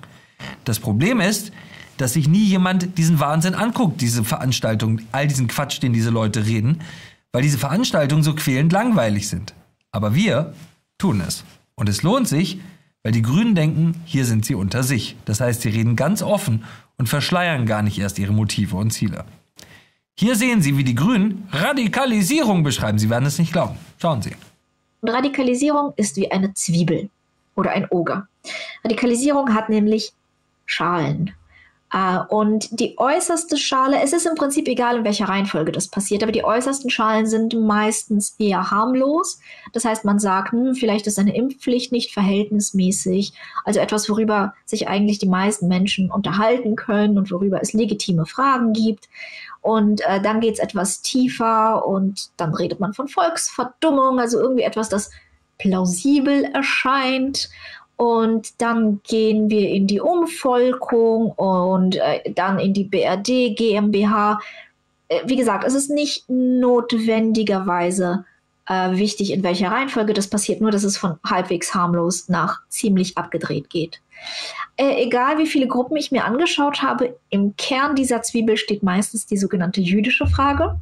Das 0.63 0.79
Problem 0.79 1.21
ist, 1.21 1.51
dass 1.99 2.13
sich 2.13 2.29
nie 2.29 2.45
jemand 2.45 2.97
diesen 2.97 3.19
Wahnsinn 3.19 3.55
anguckt, 3.55 3.99
diese 3.99 4.23
Veranstaltung, 4.23 5.01
all 5.11 5.27
diesen 5.27 5.47
Quatsch, 5.47 5.83
den 5.83 5.91
diese 5.91 6.09
Leute 6.09 6.45
reden, 6.45 6.81
weil 7.33 7.41
diese 7.41 7.57
Veranstaltungen 7.57 8.23
so 8.23 8.33
quälend 8.33 8.71
langweilig 8.71 9.27
sind. 9.27 9.53
Aber 9.91 10.15
wir 10.15 10.53
tun 10.97 11.21
es. 11.21 11.43
Und 11.75 11.89
es 11.89 12.01
lohnt 12.01 12.27
sich, 12.27 12.59
weil 13.03 13.11
die 13.11 13.21
Grünen 13.21 13.53
denken, 13.53 14.01
hier 14.05 14.25
sind 14.25 14.45
sie 14.45 14.55
unter 14.55 14.81
sich. 14.81 15.17
Das 15.25 15.41
heißt, 15.41 15.61
sie 15.61 15.69
reden 15.69 15.97
ganz 15.97 16.21
offen 16.21 16.63
und 16.97 17.09
verschleiern 17.09 17.65
gar 17.65 17.81
nicht 17.81 17.99
erst 17.99 18.17
ihre 18.17 18.33
Motive 18.33 18.77
und 18.77 18.91
Ziele. 18.91 19.25
Hier 20.17 20.35
sehen 20.35 20.61
Sie, 20.61 20.77
wie 20.77 20.83
die 20.83 20.95
Grünen 20.95 21.47
Radikalisierung 21.51 22.63
beschreiben. 22.63 22.99
Sie 22.99 23.09
werden 23.09 23.25
es 23.25 23.39
nicht 23.39 23.53
glauben. 23.53 23.77
Schauen 24.01 24.21
Sie. 24.21 24.35
Radikalisierung 25.01 25.93
ist 25.95 26.17
wie 26.17 26.29
eine 26.29 26.53
Zwiebel 26.53 27.09
oder 27.55 27.71
ein 27.71 27.87
Oger. 27.89 28.27
Radikalisierung 28.83 29.53
hat 29.53 29.69
nämlich 29.69 30.11
Schalen. 30.65 31.33
Uh, 31.91 32.23
und 32.29 32.79
die 32.79 32.99
äußerste 32.99 33.57
Schale, 33.57 33.99
es 34.03 34.13
ist 34.13 34.27
im 34.27 34.35
Prinzip 34.35 34.67
egal, 34.67 34.97
in 34.97 35.03
welcher 35.05 35.27
Reihenfolge 35.27 35.71
das 35.71 35.87
passiert, 35.87 36.21
aber 36.21 36.31
die 36.31 36.43
äußersten 36.43 36.91
Schalen 36.91 37.25
sind 37.25 37.59
meistens 37.59 38.35
eher 38.37 38.69
harmlos. 38.69 39.39
Das 39.73 39.85
heißt, 39.85 40.05
man 40.05 40.19
sagt, 40.19 40.51
hm, 40.51 40.75
vielleicht 40.75 41.07
ist 41.07 41.17
eine 41.17 41.35
Impfpflicht 41.35 41.91
nicht 41.91 42.13
verhältnismäßig, 42.13 43.33
also 43.65 43.79
etwas, 43.79 44.07
worüber 44.07 44.53
sich 44.65 44.87
eigentlich 44.87 45.17
die 45.17 45.27
meisten 45.27 45.67
Menschen 45.67 46.11
unterhalten 46.11 46.75
können 46.75 47.17
und 47.17 47.31
worüber 47.31 47.59
es 47.59 47.73
legitime 47.73 48.27
Fragen 48.27 48.73
gibt. 48.73 49.09
Und 49.61 50.01
äh, 50.01 50.21
dann 50.21 50.41
geht 50.41 50.53
es 50.53 50.59
etwas 50.59 51.01
tiefer 51.01 51.87
und 51.87 52.29
dann 52.37 52.53
redet 52.53 52.79
man 52.79 52.93
von 52.93 53.07
Volksverdummung, 53.07 54.19
also 54.19 54.39
irgendwie 54.39 54.63
etwas, 54.63 54.89
das 54.89 55.09
plausibel 55.57 56.45
erscheint. 56.53 57.49
Und 57.99 58.61
dann 58.61 59.01
gehen 59.03 59.49
wir 59.49 59.67
in 59.67 59.85
die 59.85 59.99
Umvolkung 59.99 61.33
und 61.33 61.97
äh, 61.97 62.31
dann 62.31 62.57
in 62.57 62.73
die 62.73 62.85
BRD 62.85 63.57
GmbH. 63.57 64.39
Äh, 65.09 65.19
wie 65.25 65.35
gesagt, 65.35 65.65
es 65.65 65.73
ist 65.73 65.89
nicht 65.89 66.23
notwendigerweise 66.29 68.23
äh, 68.67 68.95
wichtig, 68.95 69.33
in 69.33 69.43
welcher 69.43 69.71
Reihenfolge 69.71 70.13
das 70.13 70.29
passiert, 70.29 70.61
nur 70.61 70.71
dass 70.71 70.85
es 70.85 70.95
von 70.95 71.19
halbwegs 71.25 71.75
harmlos 71.75 72.29
nach 72.29 72.61
ziemlich 72.69 73.17
abgedreht 73.17 73.69
geht. 73.69 73.99
Äh, 74.77 75.03
egal 75.03 75.37
wie 75.37 75.47
viele 75.47 75.67
Gruppen 75.67 75.97
ich 75.97 76.09
mir 76.09 76.23
angeschaut 76.23 76.81
habe, 76.81 77.19
im 77.29 77.57
Kern 77.57 77.97
dieser 77.97 78.21
Zwiebel 78.21 78.55
steht 78.55 78.81
meistens 78.81 79.25
die 79.25 79.35
sogenannte 79.35 79.81
jüdische 79.81 80.25
Frage. 80.25 80.79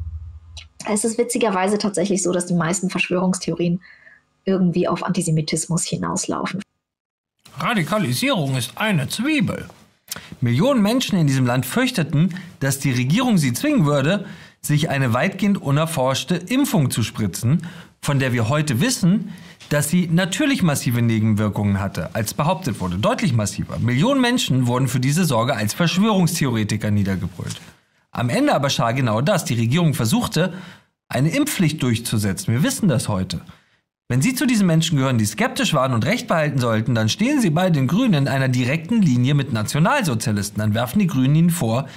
Es 0.87 1.03
ist 1.03 1.17
witzigerweise 1.17 1.79
tatsächlich 1.79 2.21
so, 2.21 2.31
dass 2.31 2.45
die 2.45 2.53
meisten 2.53 2.91
Verschwörungstheorien 2.91 3.81
irgendwie 4.45 4.87
auf 4.87 5.01
Antisemitismus 5.01 5.83
hinauslaufen. 5.83 6.61
Radikalisierung 7.59 8.55
ist 8.55 8.77
eine 8.77 9.07
Zwiebel. 9.09 9.67
Millionen 10.41 10.81
Menschen 10.81 11.17
in 11.17 11.27
diesem 11.27 11.45
Land 11.45 11.65
fürchteten, 11.65 12.33
dass 12.59 12.79
die 12.79 12.91
Regierung 12.91 13.37
sie 13.37 13.53
zwingen 13.53 13.85
würde, 13.85 14.25
sich 14.61 14.89
eine 14.89 15.13
weitgehend 15.13 15.61
unerforschte 15.61 16.35
Impfung 16.35 16.91
zu 16.91 17.03
spritzen, 17.03 17.67
von 18.01 18.19
der 18.19 18.33
wir 18.33 18.49
heute 18.49 18.79
wissen, 18.79 19.33
dass 19.69 19.89
sie 19.89 20.07
natürlich 20.07 20.63
massive 20.63 21.01
Nebenwirkungen 21.01 21.79
hatte, 21.79 22.13
als 22.15 22.33
behauptet 22.33 22.79
wurde, 22.79 22.97
deutlich 22.97 23.33
massiver. 23.33 23.79
Millionen 23.79 24.21
Menschen 24.21 24.67
wurden 24.67 24.87
für 24.87 24.99
diese 24.99 25.25
Sorge 25.25 25.55
als 25.55 25.73
Verschwörungstheoretiker 25.73 26.91
niedergebrüllt. 26.91 27.59
Am 28.11 28.29
Ende 28.29 28.53
aber 28.53 28.69
schah 28.69 28.91
genau 28.93 29.21
das. 29.21 29.45
Die 29.45 29.55
Regierung 29.55 29.93
versuchte, 29.93 30.53
eine 31.09 31.29
Impfpflicht 31.29 31.81
durchzusetzen. 31.83 32.53
Wir 32.53 32.63
wissen 32.63 32.87
das 32.87 33.07
heute. 33.09 33.41
Wenn 34.09 34.21
Sie 34.21 34.33
zu 34.33 34.45
diesen 34.45 34.67
Menschen 34.67 34.97
gehören, 34.97 35.17
die 35.17 35.25
skeptisch 35.25 35.73
waren 35.73 35.93
und 35.93 36.05
Recht 36.05 36.27
behalten 36.27 36.59
sollten, 36.59 36.95
dann 36.95 37.09
stehen 37.09 37.41
Sie 37.41 37.49
bei 37.49 37.69
den 37.69 37.87
Grünen 37.87 38.13
in 38.13 38.27
einer 38.29 38.47
direkten 38.47 39.01
Linie 39.01 39.33
mit 39.33 39.51
Nationalsozialisten. 39.51 40.59
Dann 40.59 40.73
werfen 40.73 40.99
die 40.99 41.07
Grünen 41.07 41.35
Ihnen 41.35 41.49
vor, 41.49 41.87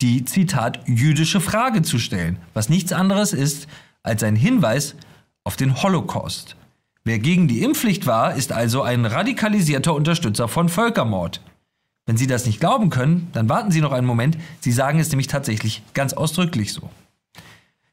die, 0.00 0.24
Zitat, 0.24 0.80
jüdische 0.86 1.40
Frage 1.40 1.82
zu 1.82 2.00
stellen, 2.00 2.38
was 2.54 2.70
nichts 2.70 2.92
anderes 2.92 3.32
ist 3.32 3.68
als 4.02 4.24
ein 4.24 4.34
Hinweis 4.34 4.96
auf 5.44 5.56
den 5.56 5.80
Holocaust. 5.80 6.56
Wer 7.04 7.20
gegen 7.20 7.46
die 7.46 7.62
Impfpflicht 7.62 8.04
war, 8.04 8.34
ist 8.34 8.50
also 8.50 8.82
ein 8.82 9.06
radikalisierter 9.06 9.94
Unterstützer 9.94 10.48
von 10.48 10.68
Völkermord. 10.68 11.40
Wenn 12.04 12.16
Sie 12.16 12.26
das 12.26 12.46
nicht 12.46 12.58
glauben 12.58 12.90
können, 12.90 13.28
dann 13.32 13.48
warten 13.48 13.70
Sie 13.70 13.80
noch 13.80 13.92
einen 13.92 14.06
Moment. 14.06 14.36
Sie 14.58 14.72
sagen 14.72 14.98
es 14.98 15.10
nämlich 15.10 15.28
tatsächlich 15.28 15.82
ganz 15.94 16.14
ausdrücklich 16.14 16.72
so. 16.72 16.90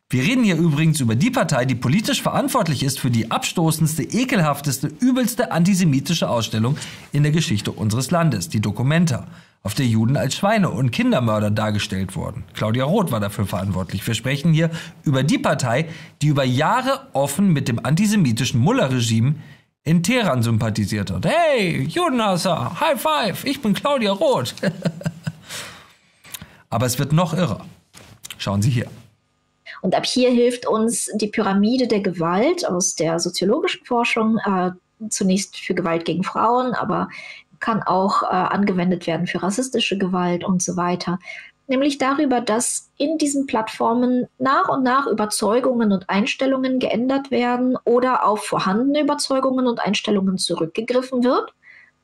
Wir 0.10 0.24
reden 0.24 0.46
hier 0.46 0.56
übrigens 0.56 1.02
über 1.02 1.16
die 1.16 1.32
Partei, 1.32 1.66
die 1.66 1.76
politisch 1.76 2.22
verantwortlich 2.22 2.82
ist 2.82 2.98
für 2.98 3.12
die 3.12 3.30
abstoßendste, 3.30 4.04
ekelhafteste, 4.04 4.88
übelste 4.88 5.52
antisemitische 5.52 6.30
Ausstellung 6.30 6.78
in 7.12 7.24
der 7.24 7.34
Geschichte 7.34 7.74
unseres 7.74 8.10
Landes, 8.10 8.48
die 8.48 8.62
Documenta, 8.62 9.28
auf 9.64 9.74
der 9.74 9.86
Juden 9.86 10.16
als 10.16 10.38
Schweine 10.38 10.70
und 10.70 10.92
Kindermörder 10.92 11.52
dargestellt 11.52 12.16
wurden. 12.16 12.46
Claudia 12.54 12.86
Roth 12.86 13.12
war 13.12 13.20
dafür 13.20 13.46
verantwortlich. 13.46 14.08
Wir 14.08 14.14
sprechen 14.14 14.54
hier 14.54 14.72
über 15.04 15.24
die 15.24 15.40
Partei, 15.40 15.90
die 16.22 16.28
über 16.28 16.46
Jahre 16.46 17.10
offen 17.12 17.52
mit 17.52 17.68
dem 17.68 17.86
antisemitischen 17.86 18.62
Mullah-Regime 18.62 19.36
in 19.84 20.04
Teheran 20.04 20.42
sympathisiert 20.42 21.12
hat. 21.12 21.26
Hey, 21.26 21.84
Judenhasser, 21.84 22.80
High 22.80 23.02
Five, 23.02 23.44
ich 23.44 23.62
bin 23.62 23.74
Claudia 23.74 24.14
Roth. 24.14 24.56
Aber 26.70 26.86
es 26.86 26.98
wird 26.98 27.12
noch 27.12 27.34
irrer. 27.34 27.66
Schauen 28.38 28.62
Sie 28.62 28.70
hier. 28.70 28.88
Und 29.82 29.96
ab 29.96 30.06
hier 30.06 30.30
hilft 30.32 30.68
uns 30.68 31.10
die 31.16 31.28
Pyramide 31.28 31.88
der 31.88 32.02
Gewalt 32.02 32.68
aus 32.68 32.96
der 32.96 33.20
soziologischen 33.20 33.86
Forschung, 33.86 34.38
äh, 34.46 34.72
zunächst 35.10 35.58
für 35.58 35.76
Gewalt 35.76 36.06
gegen 36.06 36.24
Frauen, 36.24 36.74
aber 36.74 37.10
kann 37.60 37.84
auch 37.84 38.24
äh, 38.24 38.28
angewendet 38.28 39.08
werden 39.08 39.28
für 39.28 39.42
rassistische 39.42 39.98
Gewalt 39.98 40.44
und 40.44 40.62
so 40.62 40.78
weiter. 40.78 41.20
Nämlich 41.68 41.98
darüber, 41.98 42.40
dass 42.40 42.92
in 42.98 43.18
diesen 43.18 43.46
Plattformen 43.46 44.28
nach 44.40 44.70
und 44.70 44.84
nach 44.84 45.06
Überzeugungen 45.06 45.92
und 45.92 46.10
Einstellungen 46.10 46.80
geändert 46.80 47.30
werden 47.30 47.78
oder 47.84 48.26
auf 48.26 48.46
vorhandene 48.46 49.02
Überzeugungen 49.02 49.68
und 49.68 49.80
Einstellungen 49.80 50.38
zurückgegriffen 50.38 51.26
wird. 51.26 51.54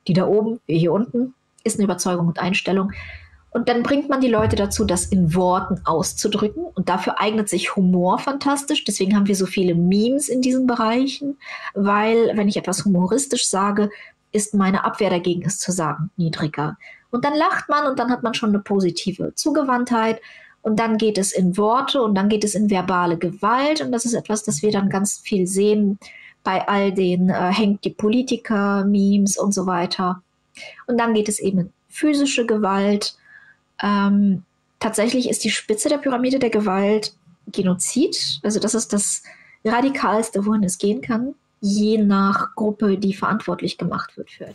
Die 0.07 0.13
da 0.13 0.27
oben, 0.27 0.59
wie 0.65 0.79
hier 0.79 0.91
unten, 0.91 1.33
ist 1.63 1.77
eine 1.77 1.85
Überzeugung 1.85 2.27
und 2.27 2.39
Einstellung. 2.39 2.91
Und 3.53 3.69
dann 3.69 3.83
bringt 3.83 4.09
man 4.09 4.19
die 4.19 4.29
Leute 4.29 4.55
dazu, 4.55 4.83
das 4.83 5.05
in 5.05 5.35
Worten 5.35 5.79
auszudrücken. 5.85 6.63
Und 6.73 6.89
dafür 6.89 7.19
eignet 7.19 7.49
sich 7.49 7.75
Humor 7.75 8.17
fantastisch. 8.19 8.83
Deswegen 8.83 9.15
haben 9.15 9.27
wir 9.27 9.35
so 9.35 9.45
viele 9.45 9.75
Memes 9.75 10.27
in 10.27 10.41
diesen 10.41 10.65
Bereichen, 10.65 11.37
weil 11.75 12.31
wenn 12.35 12.47
ich 12.47 12.57
etwas 12.57 12.83
humoristisch 12.83 13.47
sage, 13.47 13.89
ist 14.31 14.55
meine 14.55 14.83
Abwehr 14.83 15.11
dagegen, 15.11 15.43
es 15.45 15.59
zu 15.59 15.71
sagen, 15.71 16.09
niedriger. 16.17 16.77
Und 17.11 17.23
dann 17.25 17.35
lacht 17.35 17.69
man 17.69 17.85
und 17.85 17.99
dann 17.99 18.09
hat 18.09 18.23
man 18.23 18.33
schon 18.33 18.49
eine 18.49 18.59
positive 18.59 19.35
Zugewandtheit. 19.35 20.19
Und 20.63 20.79
dann 20.79 20.97
geht 20.97 21.19
es 21.19 21.31
in 21.31 21.57
Worte 21.57 22.01
und 22.01 22.15
dann 22.15 22.29
geht 22.29 22.43
es 22.43 22.55
in 22.55 22.71
verbale 22.71 23.17
Gewalt. 23.17 23.81
Und 23.81 23.91
das 23.91 24.05
ist 24.05 24.13
etwas, 24.13 24.43
das 24.43 24.63
wir 24.63 24.71
dann 24.71 24.89
ganz 24.89 25.19
viel 25.19 25.45
sehen 25.45 25.99
bei 26.43 26.67
all 26.67 26.91
den 26.91 27.29
äh, 27.29 27.51
hängt 27.51 27.85
die 27.85 27.89
Politiker, 27.89 28.83
Memes 28.85 29.37
und 29.37 29.53
so 29.53 29.65
weiter. 29.65 30.21
Und 30.87 30.99
dann 30.99 31.13
geht 31.13 31.29
es 31.29 31.39
eben 31.39 31.59
in 31.59 31.73
physische 31.89 32.45
Gewalt 32.45 33.15
ähm, 33.83 34.43
tatsächlich 34.79 35.29
ist 35.29 35.43
die 35.43 35.51
Spitze 35.51 35.89
der 35.89 35.97
Pyramide 35.97 36.39
der 36.39 36.49
Gewalt 36.49 37.13
Genozid. 37.51 38.39
Also 38.41 38.59
das 38.59 38.73
ist 38.73 38.93
das 38.93 39.23
radikalste, 39.65 40.45
wohin 40.45 40.63
es 40.63 40.77
gehen 40.77 41.01
kann, 41.01 41.35
je 41.61 41.97
nach 41.97 42.55
Gruppe, 42.55 42.97
die 42.97 43.13
verantwortlich 43.13 43.77
gemacht 43.77 44.17
wird 44.17 44.31
für. 44.31 44.49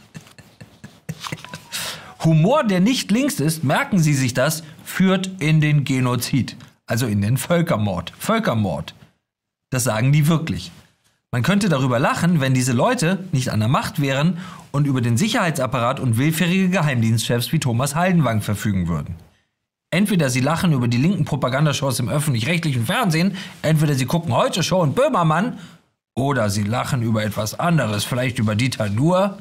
Humor, 2.25 2.65
der 2.65 2.81
nicht 2.81 3.11
links 3.11 3.41
ist, 3.41 3.63
merken 3.63 3.99
Sie 3.99 4.15
sich 4.15 4.35
das, 4.35 4.63
führt 4.85 5.31
in 5.39 5.61
den 5.61 5.85
Genozid, 5.85 6.57
also 6.87 7.07
in 7.07 7.21
den 7.21 7.37
Völkermord. 7.37 8.13
Völkermord. 8.19 8.95
Das 9.71 9.85
sagen 9.85 10.13
die 10.13 10.27
wirklich. 10.27 10.73
Man 11.31 11.43
könnte 11.43 11.69
darüber 11.69 11.99
lachen, 11.99 12.41
wenn 12.41 12.55
diese 12.55 12.73
Leute 12.73 13.19
nicht 13.33 13.51
an 13.51 13.61
der 13.61 13.69
Macht 13.69 14.01
wären 14.01 14.39
und 14.73 14.87
über 14.87 15.03
den 15.03 15.19
Sicherheitsapparat 15.19 16.01
und 16.01 16.17
willfährige 16.17 16.71
Geheimdienstchefs 16.71 17.53
wie 17.53 17.59
Thomas 17.59 17.95
Haldenwang 17.95 18.41
verfügen 18.41 18.89
würden. 18.89 19.17
Entweder 19.91 20.31
sie 20.31 20.41
lachen 20.41 20.73
über 20.73 20.89
die 20.89 20.97
linken 20.97 21.27
Propagandashows 21.27 22.01
im 22.01 22.09
öffentlich-rechtlichen 22.09 22.87
Fernsehen, 22.87 23.37
entweder 23.61 23.95
sie 23.95 24.07
gucken 24.07 24.35
heute 24.35 24.63
Show 24.63 24.81
und 24.81 24.95
Böhmermann, 24.95 25.59
oder 26.15 26.51
sie 26.51 26.65
lachen 26.65 27.03
über 27.03 27.23
etwas 27.23 27.59
anderes, 27.59 28.05
vielleicht 28.05 28.39
über 28.39 28.55
Dieter 28.57 28.89
Nuhr, 28.89 29.39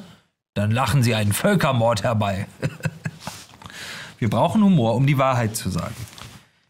dann 0.53 0.71
lachen 0.71 1.03
sie 1.03 1.15
einen 1.15 1.33
Völkermord 1.33 2.03
herbei. 2.03 2.47
Wir 4.19 4.29
brauchen 4.29 4.63
Humor, 4.63 4.95
um 4.95 5.07
die 5.07 5.17
Wahrheit 5.17 5.55
zu 5.55 5.69
sagen. 5.69 5.95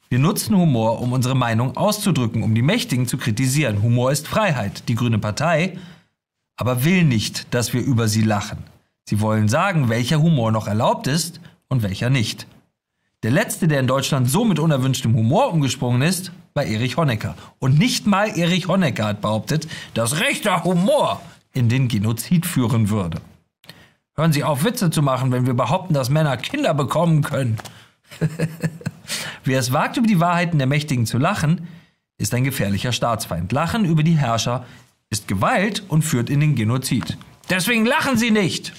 Wir 0.10 0.20
nutzen 0.20 0.56
Humor, 0.56 1.02
um 1.02 1.12
unsere 1.12 1.36
Meinung 1.36 1.76
auszudrücken, 1.76 2.44
um 2.44 2.56
die 2.56 2.62
Mächtigen 2.62 3.08
zu 3.08 3.18
kritisieren. 3.18 3.82
Humor 3.82 4.12
ist 4.12 4.28
Freiheit. 4.28 4.88
Die 4.88 4.96
Grüne 4.96 5.20
Partei 5.20 5.78
aber 6.58 6.84
will 6.84 7.04
nicht, 7.04 7.54
dass 7.54 7.74
wir 7.74 7.82
über 7.82 8.08
sie 8.08 8.24
lachen. 8.24 8.64
Sie 9.06 9.22
wollen 9.22 9.48
sagen, 9.48 9.90
welcher 9.90 10.22
Humor 10.22 10.52
noch 10.52 10.68
erlaubt 10.68 11.08
ist 11.08 11.40
und 11.70 11.84
welcher 11.84 12.10
nicht. 12.10 12.48
Der 13.24 13.32
letzte, 13.32 13.68
der 13.68 13.80
in 13.80 13.88
Deutschland 13.88 14.30
so 14.30 14.44
mit 14.44 14.60
unerwünschtem 14.60 15.16
Humor 15.16 15.54
umgesprungen 15.54 16.02
ist, 16.02 16.32
war 16.54 16.66
Erich 16.66 16.98
Honecker. 16.98 17.36
Und 17.60 17.78
nicht 17.78 18.06
mal 18.08 18.38
Erich 18.38 18.68
Honecker 18.68 19.06
hat 19.06 19.22
behauptet, 19.22 19.68
dass 19.94 20.20
rechter 20.20 20.64
Humor 20.64 21.22
in 21.54 21.70
den 21.70 21.88
Genozid 21.88 22.46
führen 22.46 22.90
würde. 22.90 23.22
Hören 24.16 24.34
Sie 24.34 24.44
auf, 24.44 24.64
Witze 24.64 24.90
zu 24.90 25.02
machen, 25.02 25.32
wenn 25.32 25.46
wir 25.46 25.54
behaupten, 25.54 25.94
dass 25.94 26.10
Männer 26.10 26.38
Kinder 26.38 26.74
bekommen 26.74 27.22
können. 27.22 27.58
Wer 29.44 29.60
es 29.60 29.72
wagt, 29.72 29.98
über 29.98 30.08
die 30.08 30.20
Wahrheiten 30.20 30.58
der 30.58 30.68
Mächtigen 30.68 31.06
zu 31.06 31.18
lachen, 31.18 31.68
ist 32.18 32.34
ein 32.34 32.44
gefährlicher 32.44 32.92
Staatsfeind. 32.92 33.52
Lachen 33.52 33.86
über 33.86 34.04
die 34.04 34.18
Herrscher 34.18 34.66
ist 35.10 35.28
Gewalt 35.28 35.84
und 35.88 36.04
führt 36.04 36.30
in 36.30 36.40
den 36.40 36.56
Genozid. 36.56 37.18
Deswegen 37.50 37.86
lachen 37.86 38.18
Sie 38.18 38.32
nicht! 38.32 38.74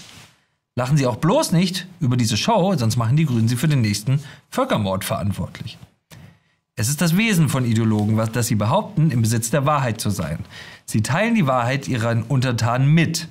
Lachen 0.74 0.96
Sie 0.96 1.06
auch 1.06 1.16
bloß 1.16 1.50
nicht 1.52 1.88
über 1.98 2.16
diese 2.16 2.36
Show, 2.36 2.72
sonst 2.76 2.96
machen 2.96 3.16
die 3.16 3.26
Grünen 3.26 3.48
Sie 3.48 3.56
für 3.56 3.66
den 3.66 3.80
nächsten 3.80 4.20
Völkermord 4.48 5.04
verantwortlich. 5.04 5.76
Es 6.76 6.88
ist 6.88 7.00
das 7.00 7.16
Wesen 7.16 7.48
von 7.48 7.64
Ideologen, 7.64 8.16
was, 8.16 8.30
dass 8.30 8.46
sie 8.46 8.54
behaupten, 8.54 9.10
im 9.10 9.22
Besitz 9.22 9.50
der 9.50 9.66
Wahrheit 9.66 10.00
zu 10.00 10.10
sein. 10.10 10.38
Sie 10.84 11.02
teilen 11.02 11.34
die 11.34 11.48
Wahrheit 11.48 11.88
ihren 11.88 12.22
Untertanen 12.22 12.94
mit. 12.94 13.26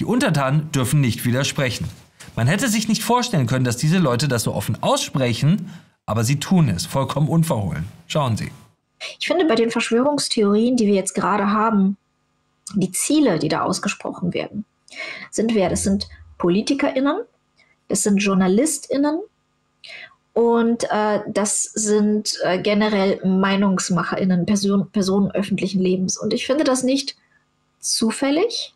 Die 0.00 0.04
Untertanen 0.04 0.72
dürfen 0.72 1.00
nicht 1.00 1.24
widersprechen. 1.24 1.86
Man 2.36 2.46
hätte 2.46 2.68
sich 2.68 2.88
nicht 2.88 3.02
vorstellen 3.02 3.46
können, 3.46 3.64
dass 3.64 3.76
diese 3.76 3.98
Leute 3.98 4.28
das 4.28 4.44
so 4.44 4.54
offen 4.54 4.82
aussprechen, 4.82 5.70
aber 6.06 6.24
sie 6.24 6.38
tun 6.40 6.68
es, 6.68 6.86
vollkommen 6.86 7.28
unverhohlen. 7.28 7.86
Schauen 8.06 8.36
Sie. 8.36 8.50
Ich 9.18 9.26
finde, 9.26 9.46
bei 9.46 9.54
den 9.54 9.70
Verschwörungstheorien, 9.70 10.76
die 10.76 10.86
wir 10.86 10.94
jetzt 10.94 11.14
gerade 11.14 11.50
haben, 11.50 11.96
die 12.74 12.92
Ziele, 12.92 13.38
die 13.38 13.48
da 13.48 13.62
ausgesprochen 13.62 14.32
werden, 14.32 14.64
sind 15.30 15.54
wer? 15.54 15.68
Das 15.68 15.82
sind 15.82 16.08
PolitikerInnen, 16.38 17.22
das 17.88 18.02
sind 18.02 18.18
JournalistInnen 18.18 19.20
und 20.34 20.84
äh, 20.90 21.20
das 21.28 21.62
sind 21.62 22.38
äh, 22.42 22.58
generell 22.58 23.20
MeinungsmacherInnen, 23.24 24.46
Person, 24.46 24.90
Personen 24.90 25.30
öffentlichen 25.30 25.80
Lebens. 25.80 26.16
Und 26.16 26.32
ich 26.32 26.46
finde 26.46 26.64
das 26.64 26.82
nicht 26.82 27.16
zufällig, 27.80 28.74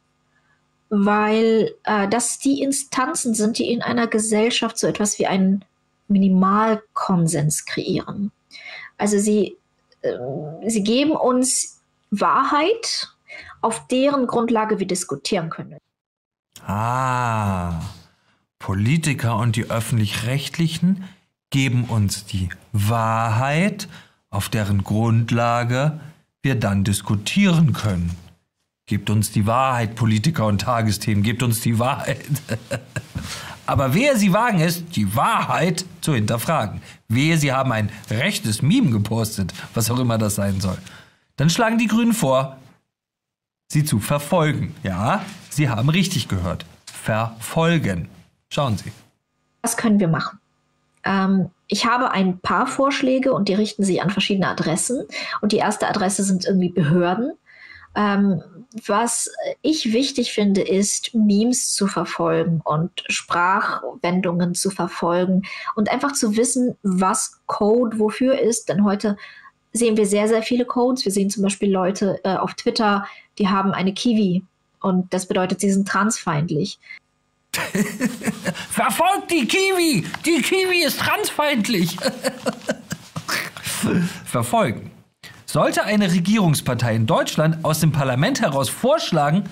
weil 0.88 1.74
äh, 1.84 2.08
das 2.08 2.38
die 2.38 2.62
Instanzen 2.62 3.34
sind, 3.34 3.58
die 3.58 3.70
in 3.70 3.82
einer 3.82 4.06
Gesellschaft 4.06 4.78
so 4.78 4.86
etwas 4.86 5.18
wie 5.18 5.26
einen 5.26 5.64
Minimalkonsens 6.08 7.64
kreieren. 7.64 8.30
Also 8.98 9.18
sie, 9.18 9.56
äh, 10.02 10.16
sie 10.66 10.82
geben 10.82 11.12
uns 11.12 11.80
Wahrheit, 12.10 13.08
auf 13.60 13.86
deren 13.88 14.26
Grundlage 14.26 14.78
wir 14.78 14.86
diskutieren 14.86 15.50
können. 15.50 15.78
Ah, 16.64 17.80
Politiker 18.58 19.36
und 19.36 19.56
die 19.56 19.70
öffentlich-rechtlichen 19.70 21.04
geben 21.50 21.84
uns 21.84 22.26
die 22.26 22.48
Wahrheit, 22.72 23.88
auf 24.30 24.48
deren 24.48 24.84
Grundlage 24.84 26.00
wir 26.42 26.54
dann 26.54 26.84
diskutieren 26.84 27.72
können. 27.72 28.10
Gebt 28.86 29.10
uns 29.10 29.32
die 29.32 29.46
Wahrheit, 29.46 29.96
Politiker 29.96 30.46
und 30.46 30.60
Tagesthemen, 30.60 31.22
gebt 31.22 31.42
uns 31.42 31.60
die 31.60 31.78
Wahrheit. 31.78 32.24
Aber 33.66 33.94
wer 33.94 34.16
sie 34.16 34.32
wagen 34.32 34.60
es, 34.60 34.88
die 34.90 35.16
Wahrheit 35.16 35.84
zu 36.00 36.14
hinterfragen. 36.14 36.80
Wehe, 37.08 37.36
sie 37.36 37.52
haben 37.52 37.72
ein 37.72 37.90
rechtes 38.10 38.62
Meme 38.62 38.90
gepostet, 38.90 39.52
was 39.74 39.90
auch 39.90 39.98
immer 39.98 40.18
das 40.18 40.36
sein 40.36 40.60
soll. 40.60 40.78
Dann 41.36 41.50
schlagen 41.50 41.78
die 41.78 41.88
Grünen 41.88 42.12
vor, 42.12 42.58
sie 43.68 43.84
zu 43.84 43.98
verfolgen. 43.98 44.72
Ja, 44.84 45.24
Sie 45.56 45.70
haben 45.70 45.88
richtig 45.88 46.28
gehört. 46.28 46.66
Verfolgen. 46.84 48.10
Schauen 48.50 48.76
Sie. 48.76 48.92
Was 49.62 49.78
können 49.78 49.98
wir 49.98 50.08
machen? 50.08 50.38
Ähm, 51.02 51.48
ich 51.66 51.86
habe 51.86 52.10
ein 52.10 52.38
paar 52.40 52.66
Vorschläge 52.66 53.32
und 53.32 53.48
die 53.48 53.54
richten 53.54 53.82
sich 53.82 54.02
an 54.02 54.10
verschiedene 54.10 54.48
Adressen. 54.48 55.06
Und 55.40 55.52
die 55.52 55.56
erste 55.56 55.88
Adresse 55.88 56.24
sind 56.24 56.44
irgendwie 56.44 56.68
Behörden. 56.68 57.32
Ähm, 57.96 58.42
was 58.86 59.30
ich 59.62 59.92
wichtig 59.92 60.32
finde, 60.32 60.60
ist, 60.60 61.14
Memes 61.14 61.72
zu 61.72 61.86
verfolgen 61.86 62.60
und 62.64 62.90
Sprachwendungen 63.08 64.54
zu 64.54 64.70
verfolgen 64.70 65.42
und 65.74 65.90
einfach 65.90 66.12
zu 66.12 66.36
wissen, 66.36 66.76
was 66.82 67.40
Code 67.46 67.98
wofür 67.98 68.38
ist. 68.38 68.68
Denn 68.68 68.84
heute 68.84 69.16
sehen 69.72 69.96
wir 69.96 70.04
sehr, 70.06 70.28
sehr 70.28 70.42
viele 70.42 70.66
Codes. 70.66 71.04
Wir 71.04 71.12
sehen 71.12 71.30
zum 71.30 71.42
Beispiel 71.42 71.72
Leute 71.72 72.20
äh, 72.24 72.36
auf 72.36 72.54
Twitter, 72.54 73.06
die 73.38 73.48
haben 73.48 73.72
eine 73.72 73.94
Kiwi 73.94 74.44
und 74.80 75.12
das 75.12 75.26
bedeutet, 75.26 75.60
sie 75.60 75.70
sind 75.70 75.88
transfeindlich. 75.88 76.78
Verfolgt 78.70 79.30
die 79.30 79.46
Kiwi! 79.46 80.04
Die 80.26 80.42
Kiwi 80.42 80.84
ist 80.84 81.00
transfeindlich! 81.00 81.96
Verfolgen. 84.26 84.90
Sollte 85.46 85.84
eine 85.84 86.10
Regierungspartei 86.10 86.96
in 86.96 87.06
Deutschland 87.06 87.64
aus 87.64 87.78
dem 87.78 87.92
Parlament 87.92 88.40
heraus 88.40 88.68
vorschlagen, 88.68 89.44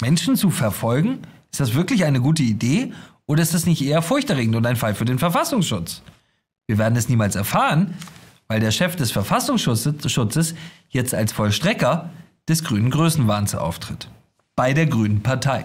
Menschen 0.00 0.36
zu 0.36 0.50
verfolgen? 0.50 1.20
Ist 1.52 1.60
das 1.60 1.74
wirklich 1.74 2.04
eine 2.04 2.22
gute 2.22 2.42
Idee 2.42 2.94
oder 3.26 3.42
ist 3.42 3.52
das 3.52 3.66
nicht 3.66 3.82
eher 3.82 4.00
furchterregend 4.00 4.56
und 4.56 4.66
ein 4.66 4.76
Fall 4.76 4.94
für 4.94 5.04
den 5.04 5.18
Verfassungsschutz? 5.18 6.02
Wir 6.66 6.78
werden 6.78 6.96
es 6.96 7.10
niemals 7.10 7.36
erfahren, 7.36 7.94
weil 8.48 8.60
der 8.60 8.70
Chef 8.70 8.96
des 8.96 9.12
Verfassungsschutzes 9.12 10.54
jetzt 10.88 11.14
als 11.14 11.32
Vollstrecker 11.32 12.08
des 12.48 12.64
grünen 12.64 12.90
Größenwahns 12.90 13.54
auftritt. 13.54 14.08
Bei 14.56 14.72
der 14.72 14.86
Grünen 14.86 15.22
Partei. 15.22 15.64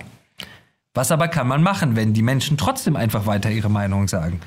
Was 0.93 1.09
aber 1.11 1.29
kann 1.29 1.47
man 1.47 1.63
machen, 1.63 1.95
wenn 1.95 2.13
die 2.13 2.21
Menschen 2.21 2.57
trotzdem 2.57 2.97
einfach 2.97 3.25
weiter 3.25 3.49
ihre 3.49 3.69
Meinung 3.69 4.09
sagen? 4.09 4.41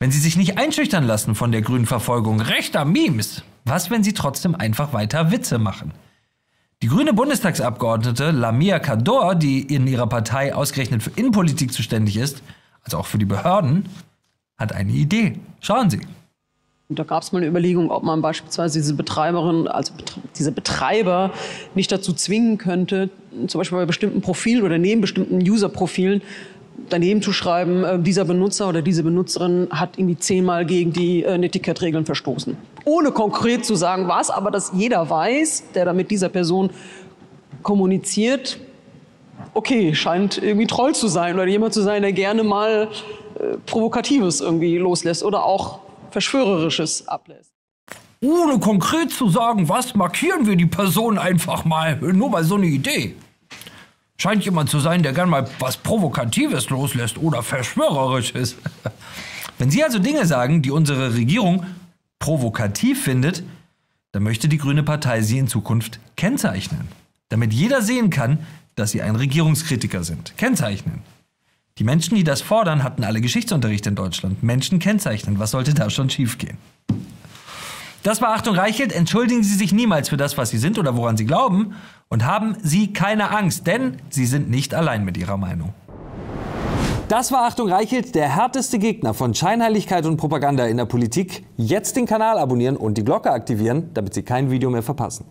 Wenn 0.00 0.12
sie 0.12 0.20
sich 0.20 0.36
nicht 0.36 0.58
einschüchtern 0.58 1.04
lassen 1.04 1.34
von 1.34 1.50
der 1.50 1.60
grünen 1.60 1.86
Verfolgung 1.86 2.40
rechter 2.40 2.84
Memes, 2.84 3.42
was, 3.64 3.90
wenn 3.90 4.04
sie 4.04 4.12
trotzdem 4.12 4.54
einfach 4.54 4.92
weiter 4.92 5.32
Witze 5.32 5.58
machen? 5.58 5.92
Die 6.82 6.86
grüne 6.86 7.12
Bundestagsabgeordnete 7.12 8.30
Lamia 8.30 8.78
Kador, 8.78 9.34
die 9.34 9.62
in 9.62 9.88
ihrer 9.88 10.06
Partei 10.06 10.54
ausgerechnet 10.54 11.02
für 11.02 11.10
Innenpolitik 11.16 11.72
zuständig 11.72 12.16
ist, 12.16 12.44
also 12.84 12.98
auch 12.98 13.06
für 13.06 13.18
die 13.18 13.24
Behörden, 13.24 13.86
hat 14.56 14.72
eine 14.72 14.92
Idee. 14.92 15.40
Schauen 15.60 15.90
Sie. 15.90 16.00
Da 16.90 17.02
gab 17.02 17.24
es 17.24 17.32
mal 17.32 17.38
eine 17.38 17.48
Überlegung, 17.48 17.90
ob 17.90 18.04
man 18.04 18.22
beispielsweise 18.22 18.78
diese 18.78 18.94
Betreiberin, 18.94 19.66
also 19.66 19.92
diese 20.38 20.52
Betreiber 20.52 21.32
nicht 21.74 21.90
dazu 21.90 22.12
zwingen 22.12 22.56
könnte, 22.56 23.10
zum 23.48 23.58
Beispiel 23.58 23.78
bei 23.78 23.84
bestimmten 23.84 24.20
Profilen 24.20 24.62
oder 24.62 24.78
neben 24.78 25.00
bestimmten 25.00 25.38
User-Profilen 25.38 26.22
daneben 26.88 27.22
zu 27.22 27.32
schreiben, 27.32 27.84
äh, 27.84 27.98
dieser 27.98 28.24
Benutzer 28.24 28.68
oder 28.68 28.82
diese 28.82 29.02
Benutzerin 29.02 29.68
hat 29.70 29.98
irgendwie 29.98 30.18
zehnmal 30.18 30.64
gegen 30.64 30.92
die 30.92 31.22
äh, 31.24 31.34
Etikettregeln 31.34 32.06
verstoßen. 32.06 32.56
Ohne 32.84 33.10
konkret 33.10 33.64
zu 33.64 33.74
sagen, 33.74 34.08
was, 34.08 34.30
aber 34.30 34.50
dass 34.50 34.72
jeder 34.74 35.08
weiß, 35.08 35.64
der 35.74 35.84
da 35.84 35.92
mit 35.92 36.10
dieser 36.10 36.28
Person 36.28 36.70
kommuniziert, 37.62 38.58
okay, 39.54 39.94
scheint 39.94 40.42
irgendwie 40.42 40.66
Troll 40.66 40.94
zu 40.94 41.08
sein 41.08 41.34
oder 41.34 41.46
jemand 41.46 41.74
zu 41.74 41.82
sein, 41.82 42.02
der 42.02 42.12
gerne 42.12 42.42
mal 42.44 42.88
äh, 43.34 43.56
Provokatives 43.66 44.40
irgendwie 44.40 44.78
loslässt 44.78 45.22
oder 45.22 45.44
auch 45.44 45.80
Verschwörerisches 46.10 47.06
ablässt. 47.06 47.52
Ohne 48.20 48.58
konkret 48.58 49.10
zu 49.12 49.28
sagen, 49.28 49.68
was, 49.68 49.94
markieren 49.94 50.46
wir 50.46 50.56
die 50.56 50.66
Person 50.66 51.18
einfach 51.18 51.64
mal. 51.64 51.96
Nur 52.00 52.30
mal 52.30 52.42
so 52.42 52.56
eine 52.56 52.66
Idee. 52.66 53.14
Scheint 54.20 54.44
jemand 54.44 54.68
zu 54.68 54.80
sein, 54.80 55.04
der 55.04 55.12
gern 55.12 55.30
mal 55.30 55.48
was 55.60 55.76
Provokatives 55.76 56.70
loslässt 56.70 57.18
oder 57.18 57.44
Verschwörerisches. 57.44 58.56
Wenn 59.58 59.70
Sie 59.70 59.82
also 59.84 60.00
Dinge 60.00 60.26
sagen, 60.26 60.60
die 60.60 60.72
unsere 60.72 61.14
Regierung 61.14 61.64
provokativ 62.18 63.02
findet, 63.02 63.44
dann 64.10 64.24
möchte 64.24 64.48
die 64.48 64.58
Grüne 64.58 64.82
Partei 64.82 65.22
Sie 65.22 65.38
in 65.38 65.46
Zukunft 65.46 66.00
kennzeichnen. 66.16 66.88
Damit 67.28 67.52
jeder 67.52 67.80
sehen 67.80 68.10
kann, 68.10 68.38
dass 68.74 68.90
Sie 68.90 69.02
ein 69.02 69.14
Regierungskritiker 69.14 70.02
sind. 70.02 70.36
Kennzeichnen. 70.36 71.02
Die 71.78 71.84
Menschen, 71.84 72.16
die 72.16 72.24
das 72.24 72.40
fordern, 72.40 72.82
hatten 72.82 73.04
alle 73.04 73.20
Geschichtsunterricht 73.20 73.86
in 73.86 73.94
Deutschland. 73.94 74.42
Menschen 74.42 74.80
kennzeichnen. 74.80 75.38
Was 75.38 75.52
sollte 75.52 75.74
da 75.74 75.90
schon 75.90 76.10
schiefgehen? 76.10 76.58
Das 78.02 78.22
war 78.22 78.30
Achtung 78.30 78.54
Reichelt. 78.54 78.92
Entschuldigen 78.92 79.42
Sie 79.42 79.54
sich 79.54 79.72
niemals 79.72 80.08
für 80.08 80.16
das, 80.16 80.38
was 80.38 80.50
Sie 80.50 80.58
sind 80.58 80.78
oder 80.78 80.96
woran 80.96 81.16
Sie 81.16 81.26
glauben. 81.26 81.74
Und 82.08 82.24
haben 82.24 82.56
Sie 82.62 82.92
keine 82.92 83.30
Angst, 83.30 83.66
denn 83.66 83.98
Sie 84.08 84.26
sind 84.26 84.48
nicht 84.48 84.74
allein 84.74 85.04
mit 85.04 85.16
Ihrer 85.16 85.36
Meinung. 85.36 85.74
Das 87.08 87.32
war 87.32 87.46
Achtung 87.46 87.68
Reichelt, 87.68 88.14
der 88.14 88.28
härteste 88.28 88.78
Gegner 88.78 89.14
von 89.14 89.34
Scheinheiligkeit 89.34 90.04
und 90.04 90.18
Propaganda 90.18 90.66
in 90.66 90.76
der 90.76 90.84
Politik. 90.84 91.44
Jetzt 91.56 91.96
den 91.96 92.04
Kanal 92.04 92.38
abonnieren 92.38 92.76
und 92.76 92.98
die 92.98 93.04
Glocke 93.04 93.30
aktivieren, 93.30 93.90
damit 93.94 94.14
Sie 94.14 94.22
kein 94.22 94.50
Video 94.50 94.68
mehr 94.68 94.82
verpassen. 94.82 95.24